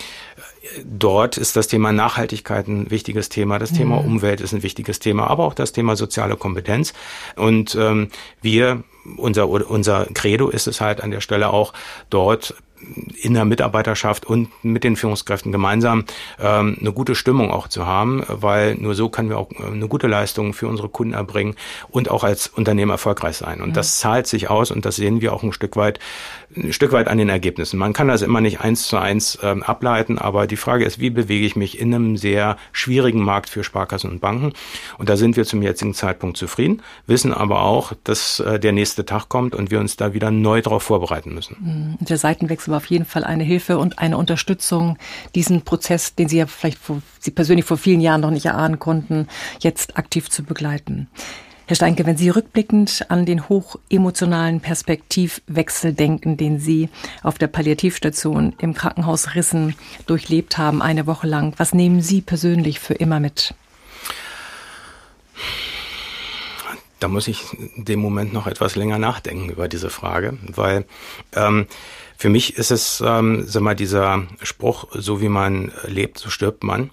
dort 0.84 1.36
ist 1.36 1.56
das 1.56 1.68
Thema 1.68 1.92
Nachhaltigkeit 1.92 2.68
ein 2.68 2.90
wichtiges 2.90 3.28
Thema, 3.28 3.58
das 3.58 3.72
Thema 3.72 4.00
mhm. 4.00 4.06
Umwelt 4.06 4.40
ist 4.40 4.52
ein 4.52 4.62
wichtiges 4.62 4.98
Thema, 4.98 5.28
aber 5.28 5.44
auch 5.44 5.54
das 5.54 5.72
Thema 5.72 5.96
soziale 5.96 6.36
Kompetenz. 6.36 6.94
Und 7.36 7.74
ähm, 7.74 8.08
wir, 8.42 8.82
unser, 9.16 9.48
unser 9.48 10.06
Credo 10.14 10.48
ist 10.48 10.66
es 10.66 10.80
halt 10.80 11.02
an 11.02 11.10
der 11.10 11.20
Stelle 11.20 11.50
auch 11.50 11.72
dort 12.10 12.54
in 13.20 13.34
der 13.34 13.44
Mitarbeiterschaft 13.44 14.26
und 14.26 14.48
mit 14.62 14.84
den 14.84 14.96
Führungskräften 14.96 15.52
gemeinsam 15.52 16.04
ähm, 16.38 16.76
eine 16.80 16.92
gute 16.92 17.14
Stimmung 17.14 17.50
auch 17.50 17.68
zu 17.68 17.86
haben, 17.86 18.22
weil 18.28 18.74
nur 18.74 18.94
so 18.94 19.08
können 19.08 19.28
wir 19.28 19.38
auch 19.38 19.50
äh, 19.52 19.64
eine 19.64 19.88
gute 19.88 20.06
Leistung 20.06 20.52
für 20.52 20.68
unsere 20.68 20.88
Kunden 20.88 21.14
erbringen 21.14 21.54
und 21.88 22.10
auch 22.10 22.24
als 22.24 22.48
Unternehmen 22.48 22.90
erfolgreich 22.90 23.36
sein. 23.36 23.60
Und 23.60 23.70
mhm. 23.70 23.74
das 23.74 23.98
zahlt 23.98 24.26
sich 24.26 24.50
aus 24.50 24.70
und 24.70 24.84
das 24.84 24.96
sehen 24.96 25.20
wir 25.20 25.32
auch 25.32 25.42
ein 25.42 25.52
Stück 25.52 25.76
weit, 25.76 25.98
ein 26.56 26.72
Stück 26.72 26.92
weit 26.92 27.08
an 27.08 27.18
den 27.18 27.28
Ergebnissen. 27.28 27.78
Man 27.78 27.92
kann 27.92 28.08
das 28.08 28.22
immer 28.22 28.40
nicht 28.40 28.60
eins 28.60 28.86
zu 28.86 28.96
eins 28.98 29.38
ähm, 29.42 29.62
ableiten, 29.62 30.18
aber 30.18 30.46
die 30.46 30.56
Frage 30.56 30.84
ist, 30.84 31.00
wie 31.00 31.10
bewege 31.10 31.46
ich 31.46 31.56
mich 31.56 31.80
in 31.80 31.94
einem 31.94 32.16
sehr 32.16 32.56
schwierigen 32.72 33.22
Markt 33.22 33.48
für 33.48 33.64
Sparkassen 33.64 34.10
und 34.10 34.20
Banken? 34.20 34.52
Und 34.98 35.08
da 35.08 35.16
sind 35.16 35.36
wir 35.36 35.44
zum 35.44 35.62
jetzigen 35.62 35.94
Zeitpunkt 35.94 36.36
zufrieden, 36.36 36.82
wissen 37.06 37.32
aber 37.32 37.62
auch, 37.62 37.92
dass 38.04 38.40
äh, 38.40 38.60
der 38.60 38.72
nächste 38.72 39.04
Tag 39.06 39.28
kommt 39.28 39.54
und 39.54 39.70
wir 39.70 39.80
uns 39.80 39.96
da 39.96 40.12
wieder 40.14 40.30
neu 40.30 40.60
darauf 40.60 40.82
vorbereiten 40.82 41.34
müssen. 41.34 41.96
Mhm. 41.98 42.06
Der 42.06 42.18
Seitenwechsel 42.18 42.65
war 42.68 42.78
auf 42.78 42.86
jeden 42.86 43.04
Fall 43.04 43.24
eine 43.24 43.44
Hilfe 43.44 43.78
und 43.78 43.98
eine 43.98 44.16
Unterstützung, 44.16 44.98
diesen 45.34 45.62
Prozess, 45.62 46.14
den 46.14 46.28
Sie 46.28 46.38
ja 46.38 46.46
vielleicht 46.46 46.78
vor, 46.78 47.02
Sie 47.18 47.30
persönlich 47.30 47.64
vor 47.64 47.76
vielen 47.76 48.00
Jahren 48.00 48.20
noch 48.20 48.30
nicht 48.30 48.46
erahnen 48.46 48.78
konnten, 48.78 49.28
jetzt 49.60 49.96
aktiv 49.96 50.30
zu 50.30 50.42
begleiten. 50.42 51.08
Herr 51.68 51.74
Steinke, 51.74 52.06
wenn 52.06 52.16
Sie 52.16 52.28
rückblickend 52.30 53.06
an 53.08 53.26
den 53.26 53.48
hochemotionalen 53.48 54.60
Perspektivwechsel 54.60 55.94
denken, 55.94 56.36
den 56.36 56.60
Sie 56.60 56.88
auf 57.24 57.38
der 57.38 57.48
Palliativstation 57.48 58.54
im 58.58 58.72
Krankenhaus 58.72 59.34
Rissen 59.34 59.74
durchlebt 60.06 60.58
haben, 60.58 60.80
eine 60.80 61.08
Woche 61.08 61.26
lang, 61.26 61.54
was 61.56 61.74
nehmen 61.74 62.02
Sie 62.02 62.20
persönlich 62.20 62.78
für 62.78 62.94
immer 62.94 63.18
mit? 63.18 63.52
Da 67.00 67.08
muss 67.08 67.26
ich 67.26 67.42
in 67.74 67.84
dem 67.84 67.98
Moment 67.98 68.32
noch 68.32 68.46
etwas 68.46 68.76
länger 68.76 68.98
nachdenken 68.98 69.50
über 69.50 69.66
diese 69.66 69.90
Frage, 69.90 70.38
weil 70.42 70.84
ähm, 71.34 71.66
für 72.16 72.28
mich 72.28 72.56
ist 72.56 72.70
es, 72.70 73.02
ähm, 73.04 73.44
sag 73.46 73.62
mal, 73.62 73.76
dieser 73.76 74.26
Spruch, 74.42 74.88
so 74.92 75.20
wie 75.20 75.28
man 75.28 75.72
lebt, 75.86 76.18
so 76.18 76.30
stirbt 76.30 76.64
man, 76.64 76.90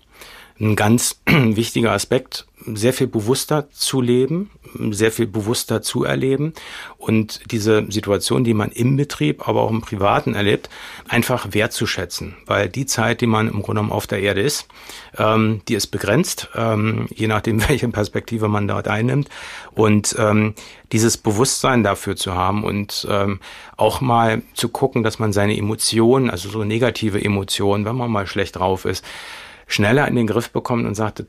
ein 0.59 0.75
ganz 0.75 1.21
wichtiger 1.25 1.91
Aspekt, 1.91 2.45
sehr 2.65 2.93
viel 2.93 3.07
bewusster 3.07 3.69
zu 3.71 4.01
leben, 4.01 4.49
sehr 4.91 5.11
viel 5.11 5.27
bewusster 5.27 5.81
zu 5.81 6.03
erleben 6.03 6.53
und 6.97 7.51
diese 7.51 7.85
Situation, 7.89 8.43
die 8.43 8.53
man 8.53 8.71
im 8.71 8.95
Betrieb, 8.95 9.47
aber 9.47 9.61
auch 9.61 9.69
im 9.69 9.81
Privaten 9.81 10.33
erlebt, 10.33 10.69
einfach 11.07 11.47
wertzuschätzen. 11.51 12.35
Weil 12.45 12.69
die 12.69 12.85
Zeit, 12.85 13.21
die 13.21 13.27
man 13.27 13.47
im 13.47 13.61
Grunde 13.61 13.81
genommen 13.81 13.91
auf 13.91 14.07
der 14.07 14.21
Erde 14.21 14.41
ist, 14.41 14.67
ähm, 15.17 15.61
die 15.67 15.75
ist 15.75 15.87
begrenzt, 15.87 16.49
ähm, 16.55 17.07
je 17.13 17.27
nachdem, 17.27 17.61
welche 17.69 17.87
Perspektive 17.89 18.47
man 18.47 18.67
dort 18.67 18.87
einnimmt. 18.87 19.29
Und 19.71 20.15
ähm, 20.17 20.53
dieses 20.91 21.17
Bewusstsein 21.17 21.83
dafür 21.83 22.15
zu 22.15 22.33
haben 22.33 22.63
und 22.63 23.07
ähm, 23.09 23.39
auch 23.75 23.99
mal 23.99 24.41
zu 24.53 24.69
gucken, 24.69 25.03
dass 25.03 25.19
man 25.19 25.33
seine 25.33 25.57
Emotionen, 25.57 26.29
also 26.29 26.49
so 26.49 26.63
negative 26.63 27.23
Emotionen, 27.23 27.85
wenn 27.85 27.95
man 27.95 28.11
mal 28.11 28.27
schlecht 28.27 28.57
drauf 28.57 28.85
ist, 28.85 29.03
schneller 29.73 30.07
in 30.07 30.15
den 30.15 30.27
Griff 30.27 30.51
bekommen 30.51 30.85
und 30.85 30.95
sagte, 30.95 31.27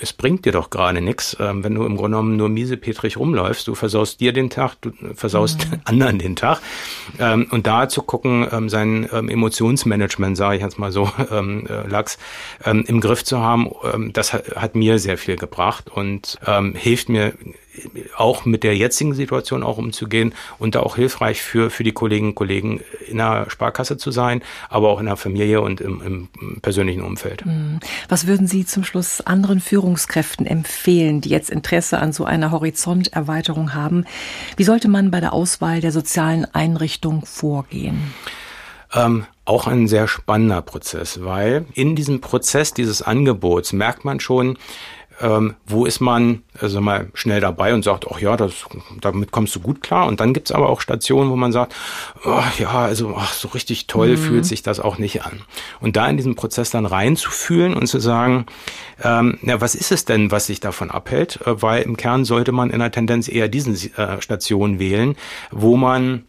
es 0.00 0.12
bringt 0.12 0.44
dir 0.44 0.52
doch 0.52 0.70
gerade 0.70 1.00
nichts, 1.00 1.36
ähm, 1.40 1.64
wenn 1.64 1.74
du 1.74 1.84
im 1.84 1.96
Grunde 1.96 2.16
genommen 2.16 2.36
nur 2.36 2.48
miesepetrig 2.48 3.16
rumläufst. 3.16 3.66
Du 3.66 3.74
versaust 3.74 4.20
dir 4.20 4.32
den 4.32 4.50
Tag, 4.50 4.76
du 4.80 4.92
versaust 5.14 5.70
mhm. 5.70 5.80
anderen 5.84 6.18
den 6.18 6.36
Tag. 6.36 6.60
Ähm, 7.18 7.46
und 7.50 7.66
da 7.66 7.88
zu 7.88 8.02
gucken, 8.02 8.46
ähm, 8.50 8.68
sein 8.68 9.04
Emotionsmanagement, 9.04 10.36
sage 10.36 10.56
ich 10.56 10.62
jetzt 10.62 10.78
mal 10.78 10.92
so, 10.92 11.04
äh, 11.30 11.88
Lachs, 11.88 12.18
im 12.64 13.00
Griff 13.00 13.24
zu 13.24 13.38
haben, 13.40 13.70
das 14.12 14.32
hat 14.32 14.74
mir 14.74 14.98
sehr 14.98 15.18
viel 15.18 15.36
gebracht 15.36 15.90
und 15.90 16.38
hilft 16.74 17.08
mir 17.08 17.34
auch 18.16 18.44
mit 18.44 18.62
der 18.62 18.76
jetzigen 18.76 19.14
Situation 19.14 19.62
auch 19.62 19.78
umzugehen 19.78 20.34
und 20.58 20.74
da 20.74 20.80
auch 20.80 20.96
hilfreich 20.96 21.42
für, 21.42 21.70
für 21.70 21.84
die 21.84 21.92
Kolleginnen 21.92 22.30
und 22.30 22.34
Kollegen 22.34 22.80
in 23.08 23.18
der 23.18 23.50
Sparkasse 23.50 23.96
zu 23.96 24.10
sein, 24.10 24.42
aber 24.68 24.88
auch 24.88 25.00
in 25.00 25.06
der 25.06 25.16
Familie 25.16 25.60
und 25.60 25.80
im, 25.80 26.00
im 26.02 26.60
persönlichen 26.60 27.02
Umfeld. 27.02 27.44
Mhm. 27.44 27.80
Was 28.08 28.26
würden 28.26 28.46
Sie 28.46 28.64
zum 28.64 28.84
Schluss 28.84 29.20
anderen 29.20 29.45
Führungskräften 29.60 30.46
empfehlen, 30.46 31.20
die 31.20 31.28
jetzt 31.28 31.50
Interesse 31.50 31.98
an 31.98 32.12
so 32.12 32.24
einer 32.24 32.50
Horizonterweiterung 32.50 33.74
haben? 33.74 34.04
Wie 34.56 34.64
sollte 34.64 34.88
man 34.88 35.10
bei 35.10 35.20
der 35.20 35.32
Auswahl 35.32 35.80
der 35.80 35.92
sozialen 35.92 36.44
Einrichtung 36.54 37.24
vorgehen? 37.24 38.12
Ähm, 38.92 39.26
auch 39.44 39.66
ein 39.66 39.88
sehr 39.88 40.08
spannender 40.08 40.62
Prozess, 40.62 41.22
weil 41.22 41.66
in 41.74 41.96
diesem 41.96 42.20
Prozess 42.20 42.74
dieses 42.74 43.02
Angebots 43.02 43.72
merkt 43.72 44.04
man 44.04 44.20
schon, 44.20 44.58
ähm, 45.20 45.54
wo 45.66 45.86
ist 45.86 46.00
man 46.00 46.42
also 46.60 46.80
mal 46.80 47.08
schnell 47.14 47.40
dabei 47.40 47.72
und 47.74 47.82
sagt, 47.82 48.06
ach 48.10 48.20
ja, 48.20 48.36
das, 48.36 48.66
damit 49.00 49.32
kommst 49.32 49.54
du 49.54 49.60
gut 49.60 49.80
klar. 49.80 50.06
Und 50.06 50.20
dann 50.20 50.34
gibt's 50.34 50.52
aber 50.52 50.68
auch 50.68 50.80
Stationen, 50.80 51.30
wo 51.30 51.36
man 51.36 51.52
sagt, 51.52 51.74
oh, 52.24 52.42
ja, 52.58 52.70
also 52.70 53.14
ach, 53.16 53.32
so 53.32 53.48
richtig 53.48 53.86
toll 53.86 54.10
mhm. 54.10 54.18
fühlt 54.18 54.46
sich 54.46 54.62
das 54.62 54.80
auch 54.80 54.98
nicht 54.98 55.24
an. 55.24 55.42
Und 55.80 55.96
da 55.96 56.06
in 56.06 56.16
diesem 56.16 56.34
Prozess 56.34 56.70
dann 56.70 56.86
reinzufühlen 56.86 57.74
und 57.74 57.86
zu 57.86 57.98
sagen, 57.98 58.46
ähm, 59.02 59.38
ja, 59.42 59.60
was 59.60 59.74
ist 59.74 59.92
es 59.92 60.04
denn, 60.04 60.30
was 60.30 60.46
sich 60.46 60.60
davon 60.60 60.90
abhält? 60.90 61.40
Äh, 61.46 61.62
weil 61.62 61.82
im 61.82 61.96
Kern 61.96 62.24
sollte 62.24 62.52
man 62.52 62.70
in 62.70 62.80
der 62.80 62.90
Tendenz 62.90 63.28
eher 63.28 63.48
diesen 63.48 63.74
äh, 63.96 64.20
Stationen 64.20 64.78
wählen, 64.78 65.16
wo 65.50 65.76
man 65.76 66.24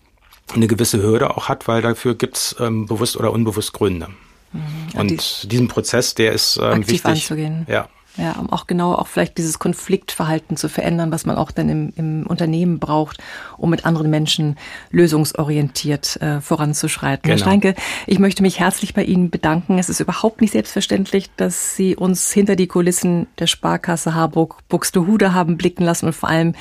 eine 0.55 0.67
gewisse 0.67 1.01
Hürde 1.01 1.35
auch 1.35 1.49
hat, 1.49 1.67
weil 1.67 1.81
dafür 1.81 2.15
gibt's 2.15 2.55
ähm, 2.59 2.85
bewusst 2.85 3.17
oder 3.17 3.33
unbewusst 3.33 3.73
Gründe. 3.73 4.07
Mhm. 4.53 4.99
Und 4.99 5.43
die, 5.43 5.47
diesen 5.47 5.67
Prozess, 5.67 6.15
der 6.15 6.31
ist 6.31 6.57
ähm, 6.61 6.87
wichtig. 6.87 7.05
Anzugehen. 7.05 7.65
Ja. 7.69 7.89
Ja, 8.17 8.33
um 8.33 8.51
auch 8.51 8.65
genau 8.65 8.93
auch 8.93 9.07
vielleicht 9.07 9.37
dieses 9.37 9.59
Konfliktverhalten 9.59 10.57
zu 10.57 10.69
verändern, 10.69 11.11
was 11.11 11.25
man 11.25 11.37
auch 11.37 11.51
dann 11.51 11.69
im, 11.69 11.93
im 11.95 12.27
Unternehmen 12.27 12.79
braucht, 12.79 13.17
um 13.57 13.69
mit 13.69 13.85
anderen 13.85 14.09
Menschen 14.09 14.57
lösungsorientiert 14.89 16.19
äh, 16.21 16.41
voranzuschreiten. 16.41 17.23
Genau. 17.23 17.33
Herr 17.33 17.37
Steinke, 17.37 17.75
ich 18.07 18.17
möchte 18.17 18.41
mich 18.41 18.59
herzlich 18.59 18.95
bei 18.95 19.03
Ihnen 19.03 19.29
bedanken. 19.29 19.77
Es 19.77 19.89
ist 19.89 19.99
überhaupt 19.99 20.41
nicht 20.41 20.51
selbstverständlich, 20.51 21.29
dass 21.37 21.75
Sie 21.75 21.95
uns 21.95 22.31
hinter 22.31 22.55
die 22.55 22.67
Kulissen 22.67 23.27
der 23.37 23.47
Sparkasse 23.47 24.15
Harburg 24.15 24.67
Buxtehude 24.67 25.33
haben 25.33 25.57
blicken 25.57 25.83
lassen 25.83 26.07
und 26.07 26.13
vor 26.13 26.29
allem 26.29 26.55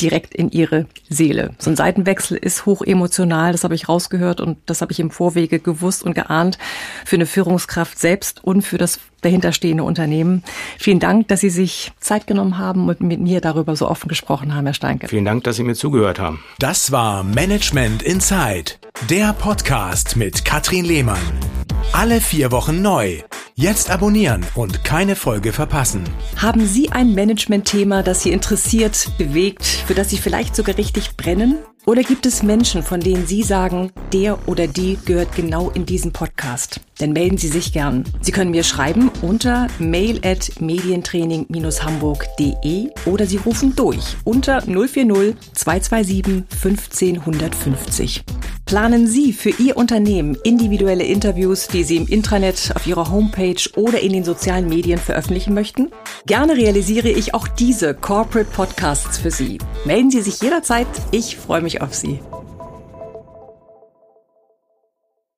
direkt 0.00 0.34
in 0.34 0.50
Ihre 0.50 0.86
Seele. 1.08 1.54
So 1.58 1.70
ein 1.70 1.76
Seitenwechsel 1.76 2.36
ist 2.36 2.66
hoch 2.66 2.82
emotional, 2.82 3.52
das 3.52 3.64
habe 3.64 3.74
ich 3.74 3.88
rausgehört 3.88 4.42
und 4.42 4.58
das 4.66 4.82
habe 4.82 4.92
ich 4.92 5.00
im 5.00 5.10
Vorwege 5.10 5.58
gewusst 5.58 6.02
und 6.02 6.14
geahnt 6.14 6.58
für 7.06 7.16
eine 7.16 7.26
Führungskraft 7.26 7.98
selbst 7.98 8.44
und 8.44 8.62
für 8.62 8.76
das 8.76 9.00
dahinterstehende 9.20 9.82
Unternehmen. 9.82 10.44
Vielen 10.78 10.97
Dank, 11.00 11.28
dass 11.28 11.40
Sie 11.40 11.50
sich 11.50 11.92
Zeit 12.00 12.26
genommen 12.26 12.58
haben 12.58 12.88
und 12.88 13.00
mit 13.00 13.20
mir 13.20 13.40
darüber 13.40 13.76
so 13.76 13.88
offen 13.88 14.08
gesprochen 14.08 14.54
haben, 14.54 14.64
Herr 14.66 14.74
Steinke. 14.74 15.08
Vielen 15.08 15.24
Dank, 15.24 15.44
dass 15.44 15.56
Sie 15.56 15.64
mir 15.64 15.74
zugehört 15.74 16.18
haben. 16.18 16.42
Das 16.58 16.92
war 16.92 17.22
Management 17.24 18.02
Inside, 18.02 18.72
der 19.08 19.32
Podcast 19.32 20.16
mit 20.16 20.44
Katrin 20.44 20.84
Lehmann. 20.84 21.18
Alle 21.92 22.20
vier 22.20 22.52
Wochen 22.52 22.82
neu. 22.82 23.22
Jetzt 23.54 23.90
abonnieren 23.90 24.46
und 24.54 24.84
keine 24.84 25.16
Folge 25.16 25.52
verpassen. 25.52 26.04
Haben 26.36 26.64
Sie 26.66 26.92
ein 26.92 27.14
Management-Thema, 27.14 28.02
das 28.02 28.22
Sie 28.22 28.30
interessiert, 28.30 29.10
bewegt, 29.18 29.64
für 29.64 29.94
das 29.94 30.10
Sie 30.10 30.18
vielleicht 30.18 30.54
sogar 30.54 30.78
richtig 30.78 31.16
brennen? 31.16 31.58
Oder 31.88 32.02
gibt 32.02 32.26
es 32.26 32.42
Menschen, 32.42 32.82
von 32.82 33.00
denen 33.00 33.26
Sie 33.26 33.42
sagen, 33.42 33.90
der 34.12 34.46
oder 34.46 34.66
die 34.66 34.98
gehört 35.06 35.34
genau 35.34 35.70
in 35.70 35.86
diesen 35.86 36.12
Podcast? 36.12 36.82
Dann 36.98 37.14
melden 37.14 37.38
Sie 37.38 37.48
sich 37.48 37.72
gern. 37.72 38.04
Sie 38.20 38.30
können 38.30 38.50
mir 38.50 38.62
schreiben 38.62 39.10
unter 39.22 39.68
mail 39.78 40.20
at 40.22 40.60
medientraining-hamburg.de 40.60 42.90
oder 43.06 43.24
Sie 43.24 43.38
rufen 43.38 43.74
durch 43.74 44.18
unter 44.24 44.60
040 44.60 45.34
227 45.54 46.44
15 46.60 47.20
150. 47.20 48.22
Planen 48.68 49.06
Sie 49.06 49.32
für 49.32 49.48
Ihr 49.48 49.78
Unternehmen 49.78 50.36
individuelle 50.44 51.02
Interviews, 51.02 51.68
die 51.68 51.84
Sie 51.84 51.96
im 51.96 52.06
Intranet, 52.06 52.70
auf 52.74 52.86
Ihrer 52.86 53.10
Homepage 53.10 53.56
oder 53.76 53.98
in 54.00 54.12
den 54.12 54.24
sozialen 54.24 54.68
Medien 54.68 54.98
veröffentlichen 54.98 55.54
möchten? 55.54 55.90
Gerne 56.26 56.54
realisiere 56.54 57.08
ich 57.08 57.32
auch 57.32 57.48
diese 57.48 57.94
Corporate 57.94 58.50
Podcasts 58.50 59.16
für 59.16 59.30
Sie. 59.30 59.56
Melden 59.86 60.10
Sie 60.10 60.20
sich 60.20 60.42
jederzeit. 60.42 60.86
Ich 61.12 61.38
freue 61.38 61.62
mich 61.62 61.80
auf 61.80 61.94
Sie. 61.94 62.20